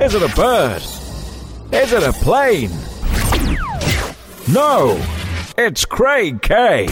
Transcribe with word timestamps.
Is 0.00 0.14
it 0.14 0.22
a 0.22 0.34
bird? 0.36 0.80
Is 1.72 1.92
it 1.92 2.04
a 2.04 2.12
plane? 2.12 2.70
No, 4.46 4.96
it's 5.58 5.84
Craig 5.84 6.40
K. 6.40 6.86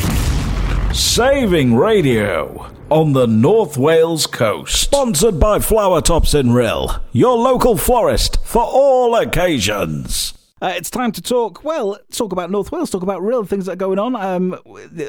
Saving 0.93 1.77
radio 1.77 2.69
on 2.91 3.13
the 3.13 3.29
North 3.29 3.79
Wales 3.79 4.27
coast. 4.27 4.81
Sponsored 4.81 5.39
by 5.39 5.61
Flower 5.61 6.01
Tops 6.01 6.35
in 6.35 6.49
Rhyl, 6.49 7.01
your 7.13 7.37
local 7.37 7.77
florist 7.77 8.45
for 8.45 8.65
all 8.65 9.15
occasions. 9.15 10.36
Uh, 10.63 10.73
it's 10.75 10.89
time 10.89 11.13
to 11.13 11.21
talk. 11.21 11.63
Well, 11.65 11.99
talk 12.11 12.33
about 12.33 12.51
North 12.51 12.73
Wales. 12.73 12.89
Talk 12.89 13.03
about 13.03 13.21
real 13.23 13.45
things 13.45 13.67
that 13.67 13.73
are 13.73 13.77
going 13.77 13.99
on. 13.99 14.17
Um, 14.17 14.59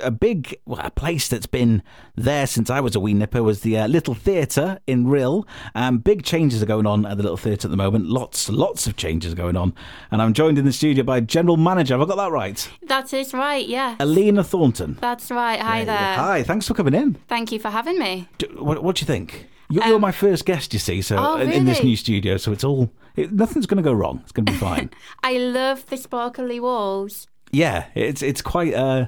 a 0.04 0.12
big 0.12 0.60
well, 0.66 0.82
a 0.84 0.92
place 0.92 1.30
that's 1.30 1.46
been 1.46 1.84
there 2.18 2.46
since 2.46 2.70
I 2.70 2.82
was 2.82 2.98
a 2.98 3.00
wee 3.00 3.14
nipper 3.14 3.42
was 3.42 3.62
the 3.62 3.78
uh, 3.78 3.88
Little 3.88 4.14
Theatre 4.14 4.80
in 4.88 5.06
Rhyl. 5.06 5.48
Um, 5.74 6.00
big 6.00 6.24
changes 6.24 6.62
are 6.62 6.66
going 6.66 6.86
on 6.86 7.06
at 7.06 7.16
the 7.16 7.24
Little 7.24 7.38
Theatre 7.38 7.68
at 7.68 7.72
the 7.72 7.78
moment. 7.78 8.08
Lots, 8.08 8.50
lots 8.50 8.88
of 8.88 8.98
changes 8.98 9.34
going 9.36 9.56
on. 9.56 9.74
And 10.12 10.22
I'm 10.22 10.34
joined 10.34 10.58
in 10.58 10.66
the 10.66 10.74
studio 10.74 11.06
by 11.06 11.22
General 11.22 11.56
Manager. 11.56 11.94
Have 11.94 12.02
I 12.02 12.14
got 12.14 12.18
that 12.18 12.32
right? 12.32 12.70
That 12.84 13.14
is 13.14 13.34
right. 13.34 13.66
Yeah. 13.66 13.96
Alina 14.02 14.44
Thornton. 14.44 14.98
That's 15.00 15.32
right. 15.32 15.62
Hi 15.62 15.86
there. 15.86 15.96
Hi. 15.96 16.44
Thanks 16.44 16.68
for 16.68 16.74
coming 16.74 16.94
in. 16.94 17.14
Thank 17.30 17.54
you 17.54 17.60
for 17.60 17.70
having 17.70 17.98
me. 17.98 18.28
Do, 18.38 18.48
what, 18.60 18.84
what 18.84 18.98
do 18.98 19.04
you 19.04 19.08
think? 19.08 19.48
You're, 19.70 19.86
you're 19.86 20.00
my 20.00 20.12
first 20.14 20.46
guest, 20.46 20.72
you 20.74 20.80
see, 20.80 21.02
so 21.02 21.18
Oh, 21.18 21.38
in, 21.38 21.52
in 21.52 21.66
this 21.66 21.84
new 21.84 21.96
studio, 21.98 22.38
so 22.38 22.52
it's 22.54 22.64
all 22.64 22.90
it, 23.16 23.34
nothing's 23.34 23.66
going 23.66 23.78
to 23.78 23.84
go 23.84 23.92
wrong. 23.94 24.20
It's 24.24 24.32
going 24.32 24.46
to 24.46 24.52
be 24.54 24.58
fine. 24.58 24.90
I 25.24 25.38
love 25.38 25.86
the 25.88 25.98
sparkly 25.98 26.60
walls. 26.60 27.28
yeah, 27.52 27.86
it's 27.96 28.22
it's 28.22 28.42
quite. 28.42 28.74
Uh, 28.74 29.08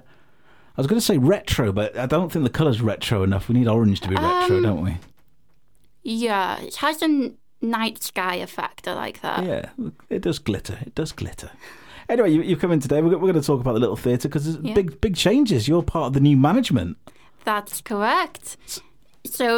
I 0.78 0.82
was 0.82 0.88
going 0.88 1.00
to 1.00 1.06
say 1.06 1.18
retro, 1.18 1.72
but 1.72 1.98
I 1.98 2.06
don't 2.06 2.32
think 2.32 2.44
the 2.44 2.50
colour's 2.50 2.82
retro 2.82 3.24
enough. 3.24 3.48
We 3.50 3.56
need 3.56 3.68
orange 3.68 4.00
to 4.02 4.08
be 4.10 4.16
retro, 4.16 4.58
Um, 4.58 4.64
don't 4.64 4.84
we? 4.84 4.98
Yeah, 6.04 6.60
it 6.62 6.76
has 6.78 7.02
a 7.02 7.32
night 7.62 8.02
sky 8.04 8.36
effect. 8.36 8.88
I 8.88 8.94
like 8.94 9.22
that. 9.22 9.46
Yeah, 9.46 9.70
it 10.10 10.22
does 10.22 10.40
glitter. 10.40 10.78
It 10.82 10.96
does 10.96 11.12
glitter. 11.12 11.52
Anyway, 12.08 12.32
you, 12.32 12.42
you've 12.42 12.60
come 12.60 12.72
in 12.72 12.80
today. 12.80 13.02
We're, 13.02 13.10
we're 13.18 13.32
going 13.32 13.34
to 13.36 13.42
talk 13.42 13.60
about 13.62 13.74
the 13.74 13.80
little 13.80 13.96
theatre 13.98 14.28
because 14.28 14.46
there's 14.46 14.66
Yeah. 14.66 14.74
big 14.74 15.00
big 15.02 15.16
changes. 15.16 15.68
You're 15.68 15.84
part 15.84 16.08
of 16.08 16.14
the 16.14 16.20
new 16.22 16.38
management. 16.38 16.98
That's 17.44 17.82
correct. 17.82 18.58
So 18.66 18.82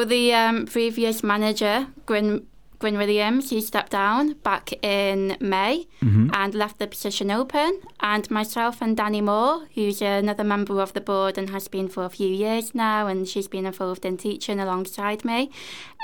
the 0.06 0.34
um, 0.34 0.66
previous 0.66 1.24
manager, 1.24 1.88
Gwyn, 2.06 2.48
Gwyn 2.80 2.98
Williams, 2.98 3.52
he 3.52 3.62
stepped 3.62 3.92
down 3.92 4.34
back 4.34 4.74
in 4.84 5.38
May 5.40 5.88
and 6.34 6.56
left 6.56 6.80
the 6.80 6.88
position 6.88 7.30
open. 7.30 7.80
And 8.00 8.30
myself 8.32 8.82
and 8.82 8.98
Danny 8.98 9.22
Moore, 9.22 9.68
who's 9.76 10.02
another 10.02 10.44
member 10.44 10.82
of 10.82 10.94
the 10.94 11.02
board 11.02 11.38
and 11.38 11.50
has 11.52 11.68
been 11.68 11.88
for 11.88 12.06
a 12.06 12.10
few 12.10 12.28
years 12.28 12.74
now, 12.74 13.08
and 13.08 13.28
she's 13.28 13.48
been 13.48 13.66
involved 13.66 14.04
in 14.04 14.18
teaching 14.18 14.60
alongside 14.60 15.24
me, 15.24 15.52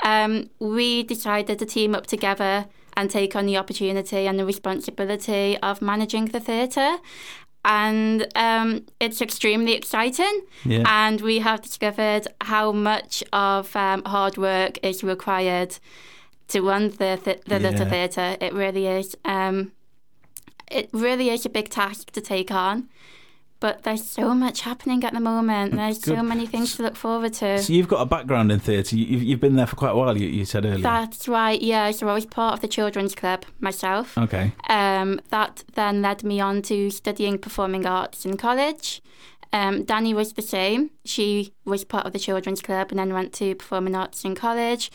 um, 0.04 0.50
we 0.60 1.02
decided 1.02 1.58
to 1.58 1.66
team 1.66 1.94
up 1.94 2.06
together 2.06 2.66
and 2.96 3.10
take 3.10 3.36
on 3.36 3.46
the 3.46 3.56
opportunity 3.56 4.26
and 4.26 4.38
the 4.38 4.44
responsibility 4.44 5.56
of 5.58 5.82
managing 5.82 6.26
the 6.26 6.40
theatre. 6.40 6.98
And 7.64 8.26
um, 8.34 8.86
it's 9.00 9.20
extremely 9.20 9.74
exciting. 9.74 10.42
Yeah. 10.64 10.84
And 10.86 11.20
we 11.20 11.40
have 11.40 11.60
discovered 11.62 12.26
how 12.40 12.72
much 12.72 13.22
of 13.32 13.74
um, 13.76 14.02
hard 14.04 14.38
work 14.38 14.78
is 14.82 15.02
required 15.04 15.78
to 16.48 16.62
run 16.62 16.90
the, 16.90 17.20
th- 17.22 17.42
the 17.46 17.58
Little 17.58 17.86
Theatre. 17.86 18.36
It 18.40 18.54
really 18.54 18.86
is. 18.86 19.16
Um, 19.24 19.72
it 20.70 20.88
really 20.92 21.30
is 21.30 21.44
a 21.46 21.50
big 21.50 21.68
task 21.68 22.10
to 22.12 22.20
take 22.20 22.50
on. 22.50 22.88
But 23.60 23.82
there's 23.82 24.08
so 24.08 24.34
much 24.34 24.60
happening 24.60 25.02
at 25.02 25.12
the 25.12 25.20
moment. 25.20 25.74
There's 25.74 26.00
so 26.00 26.22
many 26.22 26.46
things 26.46 26.76
to 26.76 26.82
look 26.84 26.94
forward 26.94 27.32
to. 27.34 27.60
So 27.60 27.72
you've 27.72 27.88
got 27.88 28.00
a 28.00 28.06
background 28.06 28.52
in 28.52 28.60
theatre. 28.60 28.94
You, 28.94 29.04
you've, 29.04 29.22
you've 29.24 29.40
been 29.40 29.56
there 29.56 29.66
for 29.66 29.74
quite 29.74 29.90
a 29.90 29.96
while. 29.96 30.16
You, 30.16 30.28
you 30.28 30.44
said 30.44 30.64
earlier. 30.64 30.78
That's 30.78 31.26
right, 31.26 31.60
yeah. 31.60 31.90
So 31.90 32.08
I 32.08 32.14
was 32.14 32.24
part 32.24 32.54
of 32.54 32.60
the 32.60 32.68
Children's 32.68 33.16
Club 33.16 33.44
myself. 33.58 34.16
okay. 34.16 34.52
Um, 34.68 35.20
that 35.30 35.64
then 35.74 36.02
led 36.02 36.22
me 36.22 36.40
on 36.40 36.62
to 36.62 36.90
studying 36.90 37.36
performing 37.38 37.84
arts 37.84 38.24
in 38.24 38.36
college. 38.36 39.02
Um, 39.52 39.84
Danny 39.84 40.14
was 40.14 40.34
the 40.34 40.42
same. 40.42 40.90
She 41.04 41.52
was 41.64 41.82
part 41.82 42.06
of 42.06 42.12
the 42.12 42.18
children's 42.18 42.60
club 42.60 42.88
and 42.90 42.98
then 42.98 43.12
went 43.12 43.32
to 43.34 43.54
performing 43.54 43.96
arts 43.96 44.24
in 44.24 44.34
college. 44.34 44.90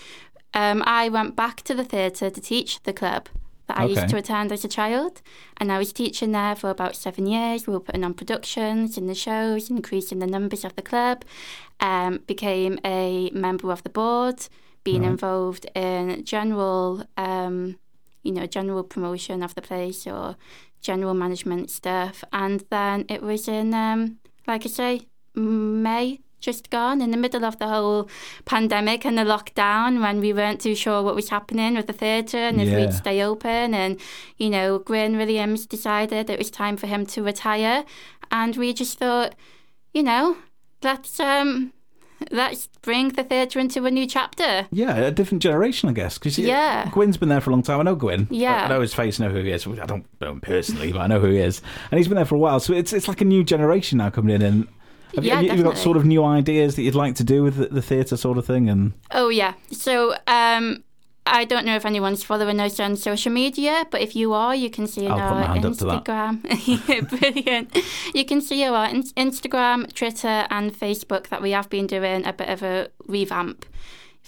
Um, 0.53 0.83
I 0.85 1.09
went 1.09 1.35
back 1.35 1.63
to 1.63 1.73
the 1.73 1.83
theatre 1.83 2.29
to 2.29 2.39
teach 2.41 2.81
the 2.83 2.93
club 2.93 3.27
that 3.67 3.77
I 3.77 3.83
Okay. 3.83 3.91
used 3.93 4.09
to 4.09 4.17
attend 4.17 4.51
as 4.51 4.65
a 4.65 4.67
child, 4.67 5.21
and 5.57 5.71
I 5.71 5.77
was 5.77 5.93
teaching 5.93 6.31
there 6.33 6.55
for 6.55 6.69
about 6.69 6.95
seven 6.95 7.25
years. 7.27 7.65
We 7.67 7.73
were 7.73 7.79
putting 7.79 8.03
on 8.03 8.13
productions 8.13 8.97
in 8.97 9.07
the 9.07 9.15
shows, 9.15 9.69
increasing 9.69 10.19
the 10.19 10.27
numbers 10.27 10.65
of 10.65 10.75
the 10.75 10.81
club. 10.81 11.23
Um, 11.79 12.19
became 12.27 12.79
a 12.85 13.29
member 13.31 13.71
of 13.71 13.83
the 13.83 13.89
board, 13.89 14.47
being 14.83 15.03
involved 15.03 15.65
in 15.75 16.23
general 16.23 17.03
um, 17.17 17.77
you 18.23 18.31
know, 18.31 18.45
general 18.45 18.83
promotion 18.83 19.43
of 19.43 19.53
the 19.55 19.61
place 19.61 20.07
or 20.07 20.37
general 20.81 21.13
management 21.13 21.69
stuff. 21.69 22.23
And 22.31 22.63
then 22.69 23.05
it 23.09 23.21
was 23.21 23.47
in, 23.47 23.73
um, 23.73 24.19
like 24.47 24.65
I 24.65 24.69
say, 24.69 25.01
May, 25.35 26.19
just 26.43 26.69
gone, 26.69 27.01
in 27.01 27.11
the 27.11 27.17
middle 27.17 27.45
of 27.45 27.57
the 27.57 27.67
whole 27.67 28.07
pandemic 28.45 29.05
and 29.05 29.17
the 29.17 29.23
lockdown 29.23 30.01
when 30.01 30.19
we 30.19 30.33
weren't 30.33 30.59
too 30.61 30.75
sure 30.75 31.01
what 31.01 31.15
was 31.15 31.29
happening 31.29 31.75
with 31.75 31.87
the 31.87 31.93
theatre 31.93 32.37
and 32.49 32.61
if 32.61 32.69
Yeah. 32.69 32.77
we'd 32.79 32.93
stay 32.93 33.23
open. 33.23 33.73
And, 33.73 33.99
you 34.37 34.49
know, 34.49 34.79
Gwyn 34.79 35.17
Williams 35.17 35.65
decided 35.65 36.29
it 36.29 36.37
was 36.37 36.51
time 36.51 36.75
for 36.77 36.87
him 36.87 37.05
to 37.07 37.23
retire. 37.23 37.85
And 38.29 38.55
we 38.57 38.73
just 38.73 38.99
thought, 38.99 39.35
you 39.93 40.03
know, 40.03 40.35
let's, 40.83 41.19
um, 41.19 41.71
let's 42.31 42.67
bring 42.81 43.09
the 43.09 43.23
theatre 43.23 43.59
into 43.59 43.85
a 43.85 43.91
new 43.91 44.05
chapter. 44.05 44.67
Yeah, 44.71 44.95
a 44.97 45.11
different 45.11 45.41
generation, 45.43 45.89
I 45.89 45.93
guess. 45.93 46.17
Because 46.17 46.37
Yeah. 46.39 46.89
Gwyn's 46.91 47.17
been 47.17 47.29
there 47.29 47.41
for 47.41 47.49
a 47.51 47.53
long 47.53 47.63
time. 47.63 47.79
I 47.79 47.83
know 47.83 47.95
Gwyn. 47.95 48.27
Yeah. 48.29 48.65
I 48.65 48.67
know 48.69 48.81
his 48.81 48.93
face, 48.93 49.19
I 49.19 49.27
know 49.27 49.33
who 49.33 49.43
he 49.43 49.51
is. 49.51 49.65
I 49.67 49.85
don't 49.85 50.05
know 50.21 50.31
him 50.31 50.41
personally, 50.41 50.91
but 50.91 50.99
I 51.01 51.07
know 51.07 51.19
who 51.19 51.27
he 51.27 51.37
is. 51.37 51.61
And 51.91 51.97
he's 51.97 52.07
been 52.07 52.15
there 52.17 52.25
for 52.25 52.35
a 52.35 52.39
while. 52.39 52.59
So 52.59 52.73
it's 52.73 52.91
it's 52.93 53.07
like 53.07 53.21
a 53.21 53.25
new 53.25 53.43
generation 53.43 53.97
now 53.99 54.09
coming 54.09 54.35
in. 54.35 54.41
And 54.41 54.67
have, 55.15 55.23
you- 55.25 55.31
Yeah, 55.31 55.39
you, 55.41 55.49
have 55.49 55.57
you 55.57 55.63
got 55.63 55.77
sort 55.77 55.97
of 55.97 56.05
new 56.05 56.23
ideas 56.23 56.75
that 56.75 56.81
you'd 56.83 56.95
like 56.95 57.15
to 57.15 57.23
do 57.23 57.43
with 57.43 57.55
the, 57.57 57.67
the 57.67 57.81
theatre 57.81 58.17
sort 58.17 58.37
of 58.37 58.45
thing? 58.45 58.69
And 58.69 58.93
Oh 59.11 59.29
yeah. 59.29 59.53
So 59.71 60.15
um, 60.27 60.83
I 61.25 61.45
don't 61.45 61.65
know 61.65 61.75
if 61.75 61.85
anyone's 61.85 62.23
following 62.23 62.59
us 62.59 62.79
on 62.79 62.95
social 62.97 63.31
media, 63.31 63.85
but 63.91 64.01
if 64.01 64.15
you 64.15 64.33
are, 64.33 64.53
you 64.55 64.69
can 64.69 64.87
see 64.87 65.07
I'll 65.07 65.19
on 65.19 65.29
put 65.29 65.35
my 65.35 65.43
our 65.47 65.53
hand 65.53 65.65
up 65.65 65.77
to 65.77 65.85
that. 65.85 66.03
Instagram. 66.03 67.19
Brilliant. 67.19 67.77
You 68.13 68.25
can 68.25 68.41
see 68.41 68.63
our 68.65 68.87
Instagram, 68.89 69.93
Twitter, 69.93 70.45
and 70.49 70.73
Facebook 70.73 71.29
that 71.29 71.41
we 71.41 71.51
have 71.51 71.69
been 71.69 71.87
doing 71.87 72.25
a 72.25 72.33
bit 72.33 72.49
of 72.49 72.61
a 72.63 72.89
revamp. 73.07 73.65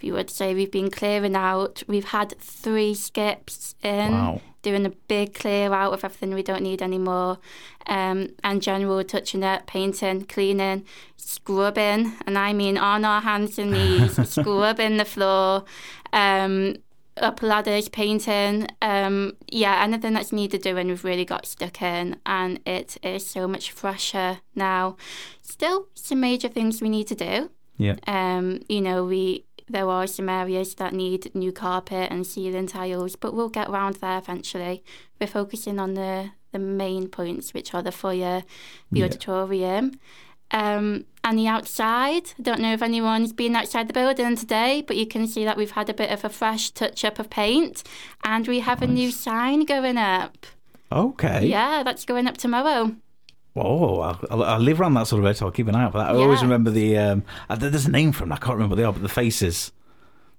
You 0.05 0.13
would 0.13 0.29
say 0.29 0.53
we've 0.53 0.71
been 0.71 0.91
clearing 0.91 1.35
out. 1.35 1.81
We've 1.87 2.05
had 2.05 2.37
three 2.39 2.93
skips 2.93 3.73
in. 3.81 4.11
Wow. 4.11 4.41
Doing 4.61 4.85
a 4.85 4.89
big 4.89 5.33
clear 5.35 5.73
out 5.73 5.93
of 5.93 6.03
everything 6.03 6.33
we 6.33 6.41
don't 6.41 6.63
need 6.63 6.81
anymore, 6.81 7.37
um, 7.85 8.29
and 8.43 8.63
general 8.63 9.03
touching 9.03 9.43
up, 9.43 9.67
painting, 9.67 10.25
cleaning, 10.25 10.85
scrubbing, 11.17 12.13
and 12.25 12.37
I 12.37 12.51
mean 12.53 12.77
on 12.77 13.05
our 13.05 13.21
hands 13.21 13.59
and 13.59 13.71
knees, 13.71 14.15
scrubbing 14.29 14.97
the 14.97 15.05
floor, 15.05 15.65
um, 16.13 16.77
up 17.17 17.43
ladders, 17.43 17.89
painting. 17.89 18.67
Um, 18.81 19.33
yeah, 19.47 19.83
anything 19.83 20.13
that's 20.13 20.31
needed 20.31 20.61
doing, 20.63 20.87
we've 20.87 21.03
really 21.03 21.25
got 21.25 21.45
stuck 21.45 21.81
in, 21.83 22.17
and 22.25 22.59
it 22.65 22.97
is 23.03 23.25
so 23.25 23.47
much 23.47 23.71
fresher 23.71 24.39
now. 24.55 24.97
Still, 25.43 25.87
some 25.93 26.19
major 26.19 26.47
things 26.47 26.81
we 26.81 26.89
need 26.89 27.07
to 27.07 27.15
do. 27.15 27.51
yeah, 27.77 27.95
Um, 28.07 28.61
you 28.67 28.81
know, 28.81 29.05
we 29.05 29.45
there 29.67 29.89
are 29.89 30.07
some 30.07 30.29
areas 30.29 30.75
that 30.75 30.93
need 30.93 31.33
new 31.33 31.51
carpet 31.51 32.11
and 32.11 32.25
ceiling 32.25 32.67
tiles, 32.67 33.15
but 33.15 33.33
we'll 33.33 33.49
get 33.49 33.67
around 33.69 33.95
there 33.95 34.17
eventually. 34.17 34.83
We're 35.19 35.27
focusing 35.27 35.79
on 35.79 35.93
the 35.95 36.31
the 36.51 36.59
main 36.59 37.09
points, 37.09 37.53
which 37.53 37.73
are 37.73 37.81
the 37.83 37.91
foyer, 37.91 38.43
the 38.91 38.99
Yeah. 38.99 39.05
auditorium, 39.07 39.99
um, 40.51 41.03
and 41.23 41.37
the 41.37 41.47
outside. 41.47 42.31
I 42.39 42.41
don't 42.41 42.61
know 42.61 42.71
if 42.71 42.81
anyone's 42.81 43.33
been 43.33 43.55
outside 43.57 43.89
the 43.89 43.93
building 43.93 44.37
today, 44.37 44.81
but 44.87 44.95
you 44.95 45.05
can 45.05 45.27
see 45.27 45.43
that 45.43 45.57
we've 45.57 45.71
had 45.71 45.89
a 45.89 45.93
bit 45.93 46.11
of 46.11 46.23
a 46.23 46.29
fresh 46.29 46.69
touch 46.71 47.03
up 47.03 47.19
of 47.19 47.29
paint, 47.29 47.83
and 48.23 48.47
we 48.47 48.59
have 48.61 48.81
a 48.81 48.87
new 48.87 49.11
sign 49.11 49.65
going 49.65 49.97
up. 49.97 50.45
okay. 50.91 51.45
Yeah, 51.47 51.83
that's 51.83 52.05
going 52.05 52.25
up 52.27 52.37
tomorrow. 52.37 52.95
Oh, 53.55 54.01
I'll, 54.01 54.19
I'll, 54.29 54.43
I'll 54.43 54.59
live 54.59 54.81
around 54.81 54.95
that 54.95 55.07
sort 55.07 55.19
of 55.19 55.25
area, 55.25 55.35
so 55.35 55.45
I'll 55.45 55.51
keep 55.51 55.67
an 55.67 55.75
eye 55.75 55.83
out 55.83 55.93
for 55.93 55.99
that. 55.99 56.09
I 56.09 56.13
always 56.15 56.41
remember 56.41 56.71
the. 56.71 56.97
Um, 56.97 57.23
uh, 57.49 57.55
there's 57.55 57.85
a 57.85 57.91
name 57.91 58.11
for 58.11 58.21
them. 58.21 58.33
I 58.33 58.37
can't 58.37 58.53
remember 58.53 58.73
what 58.73 58.77
they 58.77 58.83
are, 58.83 58.91
but 58.91 59.01
the 59.01 59.09
faces. 59.09 59.71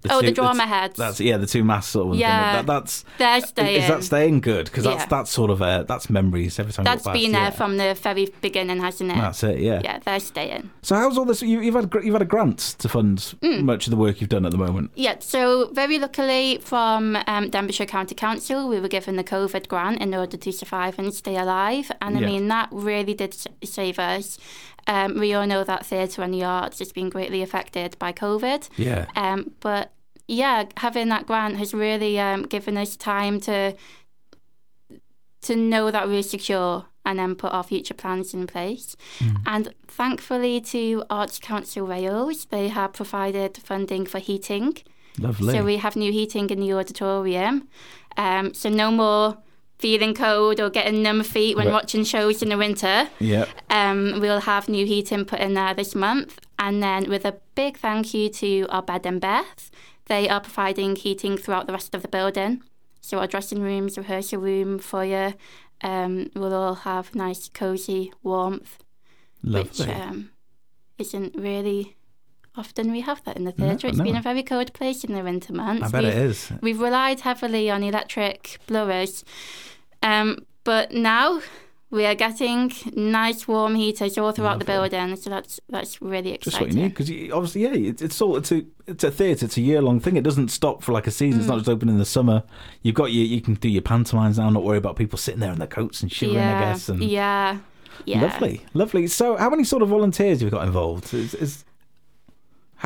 Oh, 0.08 0.20
the 0.20 0.28
two- 0.28 0.34
drama 0.34 0.62
t- 0.64 0.68
heads. 0.68 0.96
That's 0.96 1.18
yeah, 1.20 1.36
the 1.36 1.46
two 1.46 1.64
masks 1.64 1.90
sort 1.92 2.14
of. 2.14 2.20
Yeah. 2.20 2.52
that, 2.62 2.66
that's 2.66 3.04
They're 3.18 3.40
staying. 3.40 3.82
Is 3.82 3.88
that 3.88 4.04
staying 4.04 4.40
good? 4.40 4.66
Because 4.66 4.84
that's 4.84 5.02
Yeah. 5.02 5.06
that's 5.06 5.30
sort 5.30 5.50
of 5.50 5.60
a, 5.62 5.84
that's 5.88 6.08
memories 6.08 6.58
every 6.60 6.72
time. 6.72 6.84
That's 6.84 7.04
been 7.08 7.32
there 7.32 7.42
yeah. 7.42 7.50
from 7.50 7.76
the 7.76 7.94
very 8.00 8.32
beginning, 8.40 8.78
hasn't 8.80 9.10
it? 9.10 9.16
That's 9.16 9.42
it. 9.42 9.58
Yeah. 9.58 9.80
Yeah, 9.82 9.98
they're 10.04 10.20
staying. 10.20 10.70
So 10.82 10.94
how's 10.94 11.18
all 11.18 11.24
this? 11.24 11.42
You, 11.42 11.60
you've 11.60 11.74
had 11.74 11.92
you've 12.04 12.12
had 12.14 12.22
a 12.22 12.26
grant 12.26 12.58
to 12.78 12.88
fund 12.88 13.34
Mm. 13.42 13.62
much 13.62 13.86
of 13.86 13.90
the 13.90 13.96
work 13.96 14.20
you've 14.20 14.30
done 14.30 14.46
at 14.46 14.52
the 14.52 14.58
moment. 14.58 14.90
Yeah, 14.94 15.16
so 15.18 15.70
very 15.72 15.98
luckily 15.98 16.58
from 16.62 17.16
um, 17.26 17.50
Denbighshire 17.50 17.88
County 17.88 18.14
Council, 18.14 18.68
we 18.68 18.78
were 18.80 18.88
given 18.88 19.16
the 19.16 19.24
COVID 19.24 19.66
grant 19.68 20.00
in 20.00 20.14
order 20.14 20.36
to 20.36 20.52
survive 20.52 20.98
and 20.98 21.12
stay 21.12 21.36
alive. 21.36 21.90
And 22.00 22.16
I 22.16 22.20
Yeah. 22.20 22.26
mean, 22.26 22.48
that 22.48 22.68
really 22.70 23.14
did 23.14 23.34
save 23.64 23.98
us. 23.98 24.38
Um, 24.86 25.18
we 25.18 25.34
all 25.34 25.46
know 25.46 25.64
that 25.64 25.84
theatre 25.86 26.22
and 26.22 26.32
the 26.32 26.44
arts 26.44 26.78
has 26.78 26.92
been 26.92 27.08
greatly 27.08 27.42
affected 27.42 27.98
by 27.98 28.12
COVID. 28.12 28.68
Yeah. 28.76 29.06
Um, 29.16 29.52
but 29.60 29.92
yeah, 30.28 30.64
having 30.76 31.08
that 31.08 31.26
grant 31.26 31.56
has 31.56 31.74
really 31.74 32.18
um, 32.18 32.42
given 32.44 32.76
us 32.76 32.96
time 32.96 33.40
to 33.40 33.74
to 35.42 35.54
know 35.56 35.90
that 35.90 36.08
we're 36.08 36.22
secure 36.22 36.86
and 37.04 37.20
then 37.20 37.36
put 37.36 37.52
our 37.52 37.62
future 37.62 37.94
plans 37.94 38.34
in 38.34 38.46
place. 38.48 38.96
Mm. 39.20 39.36
And 39.46 39.74
thankfully 39.86 40.60
to 40.62 41.04
Arts 41.08 41.38
Council 41.38 41.86
Wales, 41.86 42.46
they 42.46 42.68
have 42.68 42.92
provided 42.92 43.56
funding 43.58 44.06
for 44.06 44.18
heating. 44.18 44.76
Lovely. 45.18 45.54
So 45.54 45.64
we 45.64 45.76
have 45.76 45.94
new 45.94 46.10
heating 46.10 46.50
in 46.50 46.60
the 46.60 46.72
auditorium. 46.72 47.68
Um, 48.16 48.54
so 48.54 48.68
no 48.68 48.90
more 48.90 49.38
feeling 49.78 50.14
cold 50.14 50.58
or 50.60 50.70
getting 50.70 51.02
numb 51.02 51.22
feet 51.22 51.56
when 51.56 51.66
Right. 51.66 51.72
watching 51.74 52.04
shows 52.04 52.42
in 52.42 52.48
the 52.48 52.56
winter. 52.56 53.08
yeah. 53.18 53.44
Um, 53.68 54.20
we'll 54.20 54.40
have 54.40 54.68
new 54.68 54.86
heating 54.86 55.24
put 55.24 55.40
in 55.40 55.54
there 55.54 55.74
this 55.74 55.94
month. 55.94 56.38
And 56.58 56.82
then 56.82 57.10
with 57.10 57.24
a 57.26 57.36
big 57.54 57.76
thank 57.76 58.14
you 58.14 58.28
to 58.30 58.66
our 58.70 58.82
bed 58.82 59.04
and 59.04 59.20
bath, 59.20 59.70
they 60.06 60.28
are 60.28 60.40
providing 60.40 60.96
heating 60.96 61.36
throughout 61.36 61.66
the 61.66 61.72
rest 61.72 61.94
of 61.94 62.02
the 62.02 62.08
building. 62.08 62.62
So 63.02 63.18
our 63.18 63.26
dressing 63.26 63.60
rooms, 63.60 63.98
rehearsal 63.98 64.40
room, 64.40 64.78
foyer, 64.78 65.34
um, 65.82 66.30
will 66.34 66.54
all 66.54 66.74
have 66.74 67.14
nice, 67.14 67.48
cosy 67.50 68.12
warmth, 68.22 68.78
Lovely. 69.42 69.86
which 69.86 69.94
um, 69.94 70.30
isn't 70.98 71.34
really 71.36 71.95
often 72.56 72.90
we 72.90 73.00
have 73.02 73.22
that 73.24 73.36
in 73.36 73.44
the 73.44 73.54
No, 73.56 73.68
theatre. 73.68 73.88
It's 73.88 74.00
been 74.00 74.16
a 74.16 74.22
very 74.22 74.42
cold 74.42 74.72
place 74.72 75.04
in 75.04 75.12
the 75.14 75.22
winter 75.22 75.52
months. 75.52 75.84
I 75.84 75.88
bet 75.88 76.04
We've- 76.04 76.16
it 76.16 76.22
is. 76.22 76.52
We've 76.60 76.80
relied 76.80 77.20
heavily 77.20 77.70
on 77.70 77.82
electric 77.82 78.58
blowers, 78.66 79.24
um, 80.02 80.44
but 80.64 80.92
now 80.92 81.40
we 81.90 82.04
are 82.04 82.14
getting 82.16 82.72
nice 82.94 83.46
warm 83.46 83.76
heaters 83.76 84.18
all 84.18 84.32
throughout 84.32 84.58
the 84.58 84.64
building. 84.64 85.14
So 85.16 85.30
that's 85.30 85.60
that's 85.68 86.02
really 86.02 86.32
exciting. 86.32 86.50
Just 86.50 86.60
what 86.60 86.72
you 86.72 86.82
need 86.82 86.94
because 86.94 87.32
obviously, 87.32 87.62
yeah, 87.62 87.90
it's, 87.90 88.02
it's 88.02 88.20
all 88.20 88.36
it's 88.36 88.50
a 88.52 88.64
it's 88.86 89.04
a 89.04 89.10
theatre. 89.10 89.46
It's 89.46 89.56
a 89.56 89.60
year 89.60 89.80
long 89.80 90.00
thing. 90.00 90.16
It 90.16 90.24
doesn't 90.24 90.48
stop 90.48 90.82
for 90.82 90.92
like 90.92 91.06
a 91.06 91.10
season. 91.10 91.38
Mm. 91.38 91.42
It's 91.42 91.48
not 91.48 91.58
just 91.58 91.68
open 91.68 91.88
in 91.88 91.98
the 91.98 92.04
summer. 92.04 92.42
You've 92.82 92.96
got 92.96 93.12
your 93.12 93.24
you 93.24 93.40
can 93.40 93.54
do 93.54 93.68
your 93.68 93.82
pantomimes 93.82 94.38
now. 94.38 94.50
Not 94.50 94.64
worry 94.64 94.78
about 94.78 94.96
people 94.96 95.18
sitting 95.18 95.40
there 95.40 95.52
in 95.52 95.58
their 95.58 95.68
coats 95.68 96.02
and 96.02 96.10
shivering. 96.10 96.38
yeah, 96.38 96.56
I 96.58 96.60
guess. 96.72 96.88
And 96.88 97.02
yeah, 97.02 97.58
yeah. 98.04 98.20
lovely, 98.20 98.64
lovely. 98.74 99.06
So, 99.06 99.36
how 99.36 99.48
many 99.48 99.62
sort 99.64 99.82
of 99.82 99.88
volunteers 99.88 100.40
have 100.40 100.46
you 100.46 100.50
got 100.50 100.66
involved? 100.66 101.14
Is, 101.14 101.34
is 101.34 101.64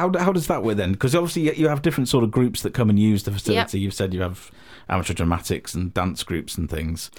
how 0.00 0.10
how 0.18 0.32
does 0.32 0.46
that 0.48 0.62
work 0.62 0.76
then? 0.76 0.92
Because 0.92 1.14
obviously 1.14 1.42
you- 1.42 1.54
you 1.62 1.68
have 1.68 1.82
different 1.82 2.08
sort 2.08 2.24
of 2.24 2.30
groups 2.30 2.62
that 2.62 2.74
come 2.74 2.90
and 2.90 2.98
use 2.98 3.22
the 3.24 3.30
facility. 3.30 3.78
You've 3.80 3.94
said 3.94 4.12
you 4.14 4.22
have 4.22 4.50
amateur 4.88 5.14
dramatics 5.14 5.74
and 5.74 5.92
dance 5.94 6.22
groups 6.24 6.56
and 6.58 6.68
things. 6.68 7.10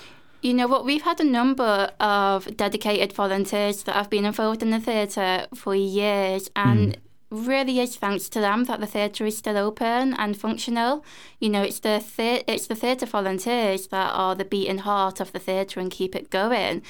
You 0.42 0.54
know 0.56 0.68
what? 0.68 0.86
We've 0.86 1.04
had 1.04 1.19
a 1.19 1.24
number 1.24 1.92
of 2.00 2.57
dedicated 2.57 3.13
volunteers 3.13 3.83
that 3.83 3.94
have 3.95 4.10
been 4.10 4.25
involved 4.25 4.62
in 4.63 4.72
the 4.72 4.80
theatre 4.80 5.45
for 5.54 5.75
years, 5.75 6.50
and 6.56 6.95
hmm. 6.95 7.01
Really 7.31 7.80
is 7.80 7.95
thanks 7.95 8.28
to 8.30 8.42
them 8.42 8.66
that 8.66 8.80
the 8.81 8.86
theatre 8.86 9.25
is 9.25 9.38
still 9.38 9.57
open 9.57 10.13
and 10.13 10.38
functional. 10.38 11.04
You 11.39 11.50
know, 11.50 11.63
it's 11.63 11.80
the 11.80 12.00
thea- 12.00 12.44
it's 12.45 12.68
the 12.68 12.75
theatre 12.75 13.06
volunteers 13.06 13.88
that 13.88 14.12
are 14.13 14.36
the 14.36 14.45
beating 14.45 14.80
heart 14.80 15.19
of 15.22 15.31
the 15.31 15.39
theatre 15.39 15.80
and 15.80 15.89
keep 15.89 16.16
it 16.16 16.30
going. 16.30 16.83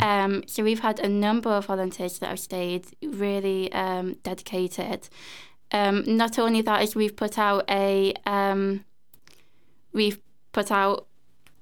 Um, 0.00 0.42
so 0.46 0.64
we've 0.64 0.80
had 0.80 0.98
a 1.00 1.08
number 1.08 1.50
of 1.50 1.66
volunteers 1.66 2.18
that 2.18 2.30
have 2.30 2.40
stayed 2.40 2.86
really 3.02 3.70
um, 3.72 4.14
dedicated. 4.22 5.08
Um, 5.70 6.04
not 6.06 6.38
only 6.38 6.62
that, 6.62 6.82
is 6.82 6.94
we've 6.94 7.16
put 7.16 7.38
out 7.38 7.64
a 7.68 8.14
um, 8.26 8.84
we've 9.92 10.18
put 10.52 10.70
out 10.70 11.06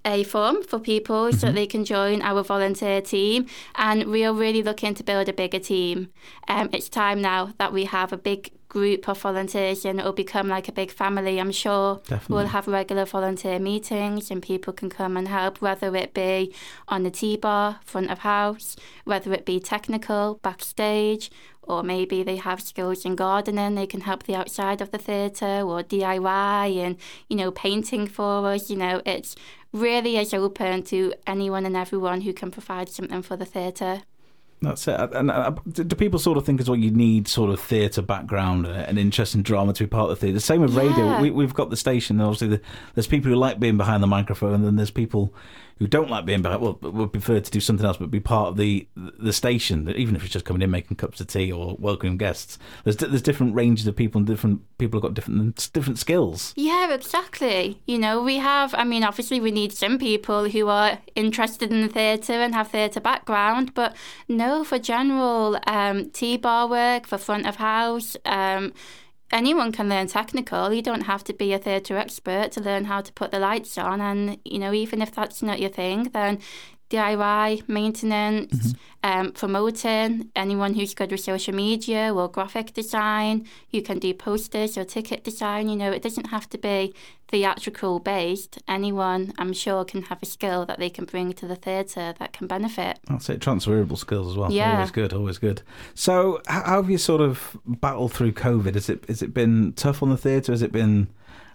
a 0.05 0.25
form 0.25 0.63
for 0.63 0.79
people 0.79 1.33
so 1.33 1.47
that 1.47 1.55
they 1.55 1.67
can 1.67 1.85
join 1.85 2.23
our 2.23 2.43
volunteer 2.43 3.01
team. 3.01 3.47
And 3.75 4.07
we 4.07 4.25
are 4.25 4.33
really 4.33 4.63
looking 4.63 4.95
to 4.95 5.05
build 5.05 5.29
a 5.29 5.33
bigger 5.33 5.59
team. 5.59 6.09
Um, 6.49 6.71
it's 6.73 6.89
time 6.89 7.21
now 7.21 7.53
that 7.59 7.73
we 7.73 7.85
have 7.85 8.13
a 8.13 8.17
big 8.17 8.53
group 8.69 9.07
of 9.07 9.19
volunteers 9.19 9.85
and 9.85 10.01
it'll 10.01 10.15
become 10.15 10.49
like 10.49 10.67
a 10.67 10.73
big 10.73 10.91
family. 10.91 11.39
I'm 11.39 11.53
sure 11.53 12.01
Definitely. 12.09 12.35
we'll 12.35 12.47
have 12.47 12.67
regular 12.67 13.05
volunteer 13.05 13.59
meetings 13.59 14.31
and 14.31 14.43
people 14.43 14.73
can 14.73 14.89
come 14.89 15.19
and 15.19 15.29
help, 15.29 15.61
whether 15.61 15.95
it 15.95 16.15
be 16.15 16.55
on 16.89 17.03
the 17.03 17.11
T 17.11 17.37
bar, 17.37 17.81
front 17.85 18.11
of 18.11 18.21
house, 18.21 18.75
whether 19.05 19.31
it 19.35 19.45
be 19.45 19.61
technical, 19.61 20.41
backstage, 20.43 21.31
or 21.65 21.83
maybe 21.83 22.23
they 22.23 22.37
have 22.37 22.61
skills 22.61 23.05
in 23.05 23.15
gardening, 23.15 23.75
they 23.75 23.87
can 23.87 24.01
help 24.01 24.25
the 24.25 24.35
outside 24.35 24.81
of 24.81 24.91
the 24.91 24.99
theatre, 24.99 25.61
or 25.61 25.83
DIY 25.83 26.77
and, 26.79 26.97
you 27.29 27.37
know, 27.37 27.51
painting 27.53 28.07
for 28.07 28.49
us. 28.49 28.69
You 28.69 28.77
know, 28.77 29.01
it's 29.07 29.37
really 29.73 30.17
is 30.17 30.35
open 30.35 30.83
to 30.85 31.15
anyone 31.27 31.67
and 31.67 31.77
everyone 31.77 32.23
who 32.23 32.33
can 32.33 32.51
provide 32.51 32.89
something 32.89 33.23
for 33.23 33.37
the 33.37 33.45
theatre. 33.45 34.03
That's 34.63 34.87
it. 34.87 34.97
And 35.13 35.29
uh, 35.29 35.51
do 35.73 35.97
people 35.97 36.21
sort 36.21 36.39
of 36.39 36.47
think 36.47 36.61
as 36.61 36.71
well 36.71 36.79
you 36.79 36.93
need 36.93 37.27
sort 37.27 37.51
of 37.51 37.59
theatre 37.59 38.01
background, 38.01 38.65
and 38.65 38.77
an 38.91 38.99
interest 38.99 39.35
in 39.35 39.43
drama 39.43 39.73
to 39.73 39.85
be 39.85 39.89
part 39.89 40.11
of 40.11 40.11
the 40.11 40.21
theatre? 40.21 40.35
The 40.35 40.41
same 40.41 40.61
with 40.61 40.77
radio. 40.77 41.05
Yeah. 41.05 41.21
We, 41.21 41.31
we've 41.31 41.53
got 41.53 41.71
the 41.71 41.77
station. 41.77 42.21
and 42.21 42.29
Obviously, 42.29 42.49
the, 42.49 42.61
there's 42.95 43.09
people 43.09 43.31
who 43.31 43.37
like 43.37 43.59
being 43.59 43.77
behind 43.77 44.05
the 44.05 44.07
microphone, 44.07 44.55
and 44.55 44.65
then 44.65 44.77
there's 44.77 44.93
people 44.93 45.35
who 45.83 45.89
don't 45.89 46.09
like 46.09 46.25
being 46.25 46.43
behind. 46.43 46.63
Well, 46.63 46.79
would 46.81 47.13
prefer 47.13 47.41
to 47.41 47.51
do 47.51 47.59
something 47.59 47.85
else, 47.85 47.97
but 47.97 48.09
be 48.09 48.21
part 48.21 48.51
of 48.51 48.57
the 48.57 48.87
the 48.95 49.33
station. 49.33 49.89
Even 49.91 50.15
if 50.15 50.23
it's 50.23 50.33
just 50.33 50.45
coming 50.45 50.63
in, 50.63 50.71
making 50.71 50.97
cups 50.97 51.21
of 51.21 51.27
tea 51.27 51.51
or 51.51 51.77
welcoming 51.77 52.17
guests. 52.17 52.57
There's 52.85 52.97
there's 52.99 53.21
different 53.21 53.57
ranges 53.57 53.85
of 53.89 53.97
people, 53.97 54.21
and 54.21 54.27
different 54.29 54.61
people 54.79 54.99
have 54.99 55.03
got 55.03 55.15
different 55.15 55.71
different 55.73 55.99
skills. 55.99 56.55
Yeah, 56.55 56.95
exactly. 56.95 57.81
You 57.85 57.99
know, 57.99 58.23
we 58.23 58.37
have, 58.37 58.77
I 58.77 58.85
mean, 58.85 59.03
obviously, 59.03 59.41
we 59.41 59.51
need 59.51 59.73
some 59.73 59.99
people 59.99 60.49
who 60.49 60.69
are 60.69 61.01
interested 61.17 61.73
in 61.73 61.83
the 61.83 61.89
theatre 61.89 62.35
and 62.35 62.55
have 62.55 62.69
theatre 62.69 63.01
background, 63.01 63.75
but 63.75 63.97
no, 64.29 64.63
for 64.63 64.79
general 64.79 65.59
um, 65.67 66.11
T 66.11 66.37
bar 66.37 66.69
work, 66.69 67.09
for 67.09 67.19
front 67.19 67.49
of 67.49 67.57
house, 67.57 68.17
um, 68.25 68.73
anyone 69.33 69.73
can 69.73 69.89
learn 69.89 70.07
technical. 70.07 70.73
You 70.73 70.83
don't 70.83 71.03
have 71.03 71.25
to 71.25 71.33
be 71.33 71.53
a 71.53 71.59
theatre 71.59 71.97
expert 71.97 72.53
to 72.53 72.61
learn 72.61 72.85
how 72.85 73.01
to 73.01 73.13
put 73.13 73.31
the 73.31 73.39
lights 73.39 73.79
on. 73.79 74.01
And, 74.01 74.39
you 74.45 74.59
know, 74.59 74.73
even 74.73 75.03
if 75.03 75.13
that's 75.13 75.43
not 75.43 75.61
your 75.61 75.71
thing, 75.71 76.11
then 76.13 76.41
DIY, 76.93 77.69
maintenance, 77.69 78.75
um, 79.03 79.33
promoting, 79.33 80.31
anyone 80.37 80.75
who's 80.75 80.95
good 80.95 81.11
with 81.11 81.21
social 81.21 81.55
media 81.55 82.13
or 82.15 82.29
graphic 82.29 82.75
design, 82.75 83.47
you 83.71 83.83
can 83.83 83.99
do 83.99 84.13
posters 84.13 84.77
or 84.77 84.85
ticket 84.85 85.25
design. 85.25 85.69
You 85.69 85.77
know, 85.77 85.91
it 85.91 86.03
doesn't 86.03 86.27
have 86.27 86.49
to 86.51 86.59
be 86.59 86.95
theatrical 87.29 87.99
based. 87.99 88.59
Anyone, 88.69 89.33
I'm 89.39 89.55
sure, 89.55 89.85
can 89.85 90.03
have 90.03 90.23
a 90.23 90.27
skill 90.27 90.67
that 90.67 90.79
they 90.79 90.91
can 90.91 91.07
bring 91.07 91.33
to 91.33 91.47
the 91.47 91.57
theatre 91.57 92.15
that 92.19 92.33
can 92.35 92.47
benefit. 92.47 93.01
That's 93.09 93.31
it. 93.31 93.41
Transferable 93.41 93.97
skills 93.97 94.29
as 94.29 94.37
well. 94.37 94.53
Yeah. 94.53 94.75
Always 94.75 94.91
good. 94.91 95.13
Always 95.15 95.39
good. 95.39 95.63
So, 95.95 96.43
how 96.47 96.63
how 96.63 96.77
have 96.83 96.91
you 96.91 96.99
sort 96.99 97.23
of 97.23 97.57
battled 97.67 98.13
through 98.13 98.33
COVID? 98.33 98.75
Has 98.75 98.89
it 98.89 99.05
has 99.09 99.23
it 99.23 99.33
been 99.33 99.73
tough 99.73 100.03
on 100.03 100.11
the 100.11 100.17
theatre? 100.17 100.53
Has 100.53 100.63
it 100.63 100.73
been 100.73 101.09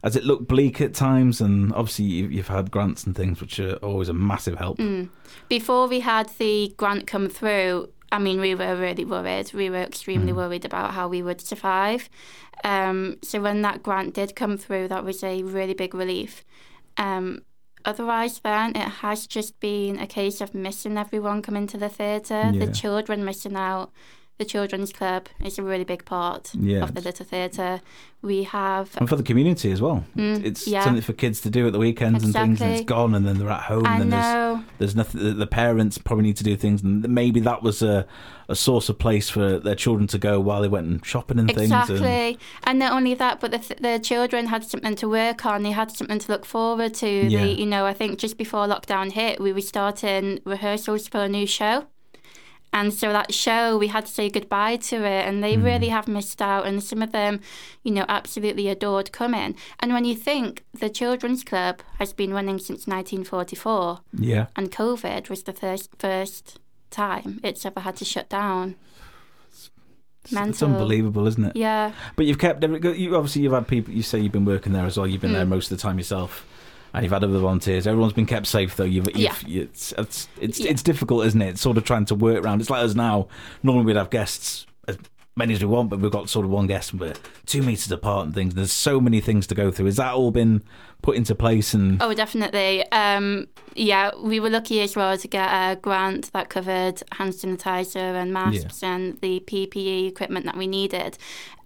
has 0.03 0.15
it 0.15 0.23
looked 0.23 0.47
bleak 0.47 0.79
at 0.81 0.93
times? 0.93 1.41
And 1.41 1.73
obviously, 1.73 2.05
you- 2.05 2.27
you've 2.27 2.47
had 2.47 2.71
grants 2.71 3.03
and 3.05 3.15
things, 3.15 3.41
which 3.41 3.59
are 3.59 3.75
always 3.77 4.09
a 4.09 4.13
massive 4.13 4.57
help. 4.57 4.77
Mm. 4.77 5.09
Before 5.49 5.87
we 5.87 5.99
had 6.01 6.29
the 6.37 6.73
grant 6.77 7.07
come 7.07 7.29
through, 7.29 7.89
I 8.11 8.19
mean, 8.19 8.39
we 8.39 8.55
were 8.55 8.75
really 8.75 9.03
worried. 9.05 9.51
We 9.53 9.69
were 9.69 9.77
extremely 9.83 10.31
worried 10.33 10.63
about 10.65 10.91
how 10.93 11.07
we 11.07 11.21
would 11.21 11.41
survive. 11.41 12.09
Um, 12.63 13.17
so 13.21 13.41
when 13.41 13.61
that 13.63 13.83
grant 13.83 14.13
did 14.13 14.35
come 14.35 14.57
through, 14.57 14.87
that 14.87 15.03
was 15.03 15.23
a 15.23 15.43
really 15.43 15.73
big 15.73 15.93
relief. 15.93 16.43
Um, 16.97 17.41
otherwise, 17.85 18.39
then 18.39 18.75
it 18.75 18.87
has 19.03 19.27
just 19.27 19.59
been 19.59 19.99
a 19.99 20.07
case 20.07 20.41
of 20.41 20.55
missing 20.55 20.97
everyone 20.97 21.41
coming 21.41 21.67
to 21.67 21.77
the 21.77 21.89
theatre, 21.89 22.49
Yeah. 22.53 22.65
the 22.65 22.71
children 22.71 23.25
missing 23.25 23.55
out. 23.55 23.91
The 24.37 24.45
children's 24.45 24.93
club 24.93 25.29
is 25.43 25.57
a 25.57 25.63
really 25.63 25.83
big 25.83 26.05
part 26.05 26.51
Yeah. 26.53 26.83
of 26.83 26.93
the 26.93 27.01
little 27.01 27.25
theatre. 27.25 27.81
We 28.21 28.43
have 28.43 28.95
And 28.97 29.09
for 29.09 29.15
the 29.15 29.23
community 29.23 29.71
as 29.71 29.81
well. 29.81 30.05
Mm, 30.15 30.43
it's 30.45 30.67
yeah. 30.67 30.83
something 30.83 31.01
for 31.01 31.13
kids 31.13 31.41
to 31.41 31.49
do 31.49 31.65
at 31.65 31.73
the 31.73 31.79
weekends 31.79 32.23
and 32.23 32.33
things, 32.33 32.61
and 32.61 32.73
it's 32.73 32.83
gone, 32.85 33.15
and 33.15 33.25
then 33.25 33.37
they're 33.39 33.49
at 33.49 33.63
home, 33.63 33.85
I 33.87 33.99
and 33.99 34.11
there's 34.13 34.23
know. 34.23 34.63
there's 34.77 34.95
nothing. 34.95 35.37
the- 35.39 35.47
parents 35.47 35.97
probably 35.97 36.23
need 36.25 36.37
to 36.37 36.43
do 36.43 36.55
things, 36.55 36.83
and 36.83 37.07
maybe 37.09 37.39
that 37.41 37.63
was 37.63 37.81
a 37.81 38.05
a 38.49 38.55
source 38.55 38.89
of 38.89 38.97
place 38.99 39.27
for 39.29 39.59
their 39.59 39.75
children 39.75 40.07
to 40.07 40.17
go 40.17 40.39
while 40.39 40.61
they 40.61 40.67
went 40.69 40.87
and 40.87 41.05
shopping 41.05 41.37
and 41.39 41.49
things. 41.49 41.63
Exactly. 41.71 42.37
And 42.63 42.79
not 42.79 42.93
only 42.93 43.13
that, 43.15 43.39
but 43.41 43.51
the, 43.51 43.75
the 43.81 43.99
children 43.99 44.47
had 44.47 44.63
something 44.63 44.95
to 44.95 45.09
work 45.09 45.45
on. 45.45 45.63
They 45.63 45.71
had 45.71 45.91
something 45.91 46.19
to 46.19 46.31
look 46.31 46.45
forward 46.45 46.93
to. 46.95 47.09
Yeah. 47.09 47.41
They, 47.43 47.51
you 47.53 47.65
know, 47.65 47.85
I 47.85 47.93
think 47.93 48.19
just 48.19 48.37
before 48.37 48.65
lockdown 48.67 49.11
hit, 49.11 49.41
we 49.41 49.51
were 49.51 49.61
starting 49.61 50.39
rehearsals 50.45 51.07
for 51.09 51.23
a 51.23 51.27
new 51.29 51.45
show. 51.45 51.87
And 52.73 52.93
so 52.93 53.11
that 53.13 53.33
show, 53.33 53.77
we 53.77 53.87
had 53.87 54.05
to 54.05 54.11
say 54.11 54.29
goodbye 54.29 54.75
to 54.75 54.97
it, 54.97 55.25
and 55.27 55.43
they 55.43 55.57
really 55.57 55.87
have 55.87 56.07
missed 56.07 56.41
out. 56.41 56.65
And 56.67 56.83
some 56.83 57.01
of 57.01 57.11
them, 57.11 57.39
you 57.83 57.91
know, 57.91 58.05
absolutely 58.07 58.67
adored 58.67 59.11
coming. 59.11 59.55
And 59.79 59.93
when 59.93 60.05
you 60.05 60.15
think 60.15 60.63
the 60.79 60.89
Children's 60.89 61.43
Club 61.43 61.81
has 61.97 62.13
been 62.13 62.33
running 62.33 62.59
since 62.59 62.85
1944, 62.85 63.99
yeah, 64.19 64.47
and 64.55 64.71
COVID 64.71 65.29
was 65.29 65.43
the 65.43 65.53
first 65.53 65.89
first 65.97 66.59
time 66.91 67.39
it's 67.43 67.65
ever 67.65 67.79
had 67.79 67.95
to 67.97 68.05
shut 68.05 68.29
down. 68.29 68.75
it's, 70.25 70.33
it's 70.33 70.63
unbelievable, 70.63 71.25
isn't 71.27 71.43
it? 71.45 71.55
Yeah. 71.55 71.93
But 72.15 72.25
you've 72.25 72.37
kept. 72.39 72.63
You 72.63 73.15
obviously 73.15 73.41
you've 73.43 73.53
had 73.53 73.67
people. 73.67 73.93
You 73.93 74.03
say 74.03 74.19
you've 74.19 74.31
been 74.33 74.45
working 74.45 74.73
there 74.73 74.85
as 74.85 74.97
well. 74.97 75.07
You've 75.07 75.21
been 75.21 75.33
there 75.33 75.45
Mm. 75.45 75.49
most 75.49 75.71
of 75.71 75.77
the 75.77 75.81
time 75.81 75.97
yourself, 75.97 76.45
and 76.93 77.03
you've 77.03 77.11
had 77.11 77.23
other 77.23 77.39
volunteers. 77.39 77.85
Everyone's 77.87 78.13
been 78.13 78.25
kept 78.25 78.47
safe 78.47 78.75
though. 78.75 78.83
You've, 78.83 79.07
you've 79.15 79.43
Yeah. 79.47 79.61
It's 79.63 79.93
it's 79.97 80.27
it's, 80.39 80.59
Yeah. 80.59 80.71
it's 80.71 80.83
difficult, 80.83 81.25
isn't 81.25 81.41
it? 81.41 81.49
It's 81.49 81.61
sort 81.61 81.77
of 81.77 81.83
trying 81.83 82.05
to 82.05 82.15
work 82.15 82.43
around. 82.43 82.61
It's 82.61 82.69
like 82.69 82.83
us 82.83 82.95
now. 82.95 83.27
Normally 83.63 83.85
we'd 83.85 83.95
have 83.95 84.09
guests. 84.09 84.65
as 84.87 84.97
many 85.35 85.53
as 85.53 85.61
we 85.61 85.67
want, 85.67 85.89
but 85.91 85.99
we've 85.99 86.09
got 86.11 86.29
sort 86.29 86.45
of 86.45 86.51
one 86.51 86.65
guest 86.65 86.91
and 86.93 86.99
we're 87.01 87.13
two 87.45 87.61
meters 87.61 87.91
apart 87.91 88.25
and 88.25 88.33
things. 88.33 88.55
There's 88.55 88.71
so 88.71 88.99
many 88.99 89.21
things 89.21 89.45
to 89.47 89.53
go 89.55 89.69
through. 89.71 89.85
Has 89.85 89.97
that 89.97 90.13
all 90.15 90.31
been 90.31 90.63
put 91.01 91.15
into 91.15 91.35
place? 91.35 91.73
And 91.73 92.01
Oh, 92.01 92.13
definitely. 92.13 92.89
Um, 92.91 93.47
yeah, 93.75 94.11
we 94.19 94.39
were 94.39 94.49
lucky 94.49 94.81
as 94.81 94.95
well 94.95 95.17
to 95.17 95.27
get 95.27 95.47
a 95.47 95.75
grant 95.75 96.31
that 96.33 96.49
covered 96.49 97.03
hand 97.13 97.33
sanitizer 97.33 97.95
and 97.95 98.33
masks 98.33 98.81
and 98.83 99.19
the 99.21 99.39
PPE 99.41 100.07
equipment 100.07 100.45
that 100.45 100.57
we 100.57 100.65
needed. 100.67 101.17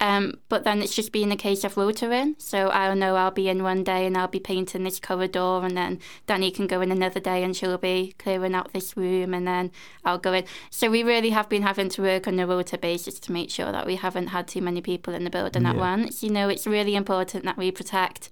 Um, 0.02 0.40
but 0.50 0.64
then 0.64 0.82
it's 0.82 0.96
just 0.96 1.12
been 1.12 1.32
a 1.32 1.38
case 1.38 1.64
of 1.64 1.76
rotering. 1.76 2.36
So 2.42 2.70
I 2.70 2.94
know 2.96 3.16
I'll 3.16 3.32
be 3.32 3.48
in 3.48 3.64
one 3.64 3.84
day 3.84 4.06
and 4.06 4.18
I'll 4.18 4.28
be 4.28 4.40
painting 4.40 4.84
this 4.84 5.00
corridor, 5.00 5.62
and 5.64 5.78
then 5.78 6.00
Danny 6.28 6.52
can 6.52 6.68
go 6.68 6.82
in 6.82 6.92
another 6.92 7.20
day 7.20 7.44
and 7.44 7.56
she'll 7.56 7.78
be 7.78 8.14
clearing 8.18 8.56
out 8.56 8.74
this 8.74 8.98
room, 8.98 9.34
and 9.34 9.48
then 9.48 9.72
I'll 10.04 10.18
go 10.18 10.34
in. 10.34 10.44
So 10.70 10.90
we 10.90 11.04
really 11.04 11.30
have 11.30 11.48
been 11.50 11.62
having 11.62 11.90
to 11.90 12.02
work 12.02 12.28
on 12.28 12.40
a 12.40 12.48
rota 12.48 12.78
basis 12.78 13.20
to 13.22 13.32
make 13.32 13.50
sure 13.50 13.72
that 13.72 13.86
we 13.86 13.96
haven't 13.96 14.28
had 14.28 14.48
too 14.48 14.62
many 14.62 14.82
people 14.82 15.14
in 15.14 15.24
the 15.24 15.30
building 15.30 15.66
at 15.66 15.76
once. 15.78 16.24
You 16.24 16.32
know, 16.32 16.50
it's 16.50 16.68
really 16.68 16.96
important 16.96 17.46
that 17.46 17.58
we 17.58 17.72
protect 17.72 18.30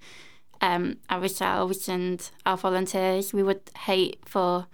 um, 0.61 0.97
ourselves 1.09 1.87
and 1.89 2.29
our 2.45 2.57
volunteers. 2.57 3.33
We 3.33 3.43
would 3.43 3.61
hate 3.85 4.19
for 4.25 4.67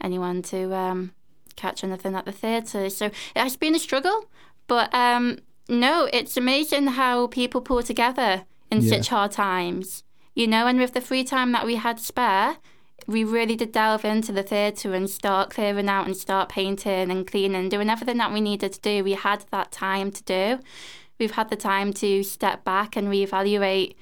anyone 0.00 0.42
to 0.42 0.74
um, 0.74 1.12
catch 1.56 1.82
anything 1.84 2.14
at 2.14 2.24
the 2.24 2.32
theatre. 2.32 2.88
So 2.90 3.06
it 3.06 3.14
has 3.36 3.56
been 3.56 3.74
a 3.74 3.78
struggle, 3.78 4.26
but 4.66 4.92
um, 4.94 5.38
no, 5.68 6.08
it's 6.12 6.36
amazing 6.36 6.86
how 6.88 7.26
people 7.28 7.60
pull 7.60 7.82
together 7.82 8.44
in 8.70 8.80
Yeah. 8.82 8.90
such 8.96 9.08
hard 9.08 9.32
times. 9.32 10.04
You 10.34 10.46
know, 10.46 10.66
and 10.66 10.78
with 10.78 10.92
the 10.92 11.00
free 11.00 11.24
time 11.24 11.52
that 11.52 11.64
we 11.64 11.76
had 11.76 11.98
spare, 11.98 12.58
we 13.06 13.24
really 13.24 13.56
did 13.56 13.72
delve 13.72 14.04
into 14.04 14.32
the 14.32 14.42
theatre 14.42 14.92
and 14.92 15.08
start 15.08 15.48
clearing 15.50 15.88
out 15.88 16.06
and 16.06 16.16
start 16.16 16.50
painting 16.50 17.10
and 17.10 17.26
cleaning, 17.26 17.68
doing 17.70 17.88
everything 17.88 18.18
that 18.18 18.32
we 18.32 18.40
needed 18.40 18.72
to 18.74 18.80
do. 18.80 19.02
We 19.04 19.12
had 19.12 19.44
that 19.50 19.72
time 19.72 20.10
to 20.12 20.22
do. 20.24 20.58
We've 21.18 21.30
had 21.30 21.48
the 21.48 21.56
time 21.56 21.94
to 21.94 22.22
step 22.22 22.64
back 22.64 22.96
and 22.96 23.08
reevaluate 23.08 23.94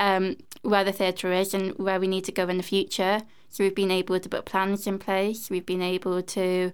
um, 0.00 0.36
where 0.62 0.82
the 0.82 0.92
theatre 0.92 1.30
is 1.30 1.54
and 1.54 1.78
where 1.78 2.00
we 2.00 2.08
need 2.08 2.24
to 2.24 2.32
go 2.32 2.48
in 2.48 2.56
the 2.56 2.64
future. 2.64 3.20
So 3.50 3.62
we've 3.62 3.74
been 3.74 3.90
able 3.90 4.18
to 4.18 4.28
put 4.28 4.46
plans 4.46 4.86
in 4.86 4.98
place. 4.98 5.50
We've 5.50 5.66
been 5.66 5.82
able 5.82 6.22
to, 6.22 6.72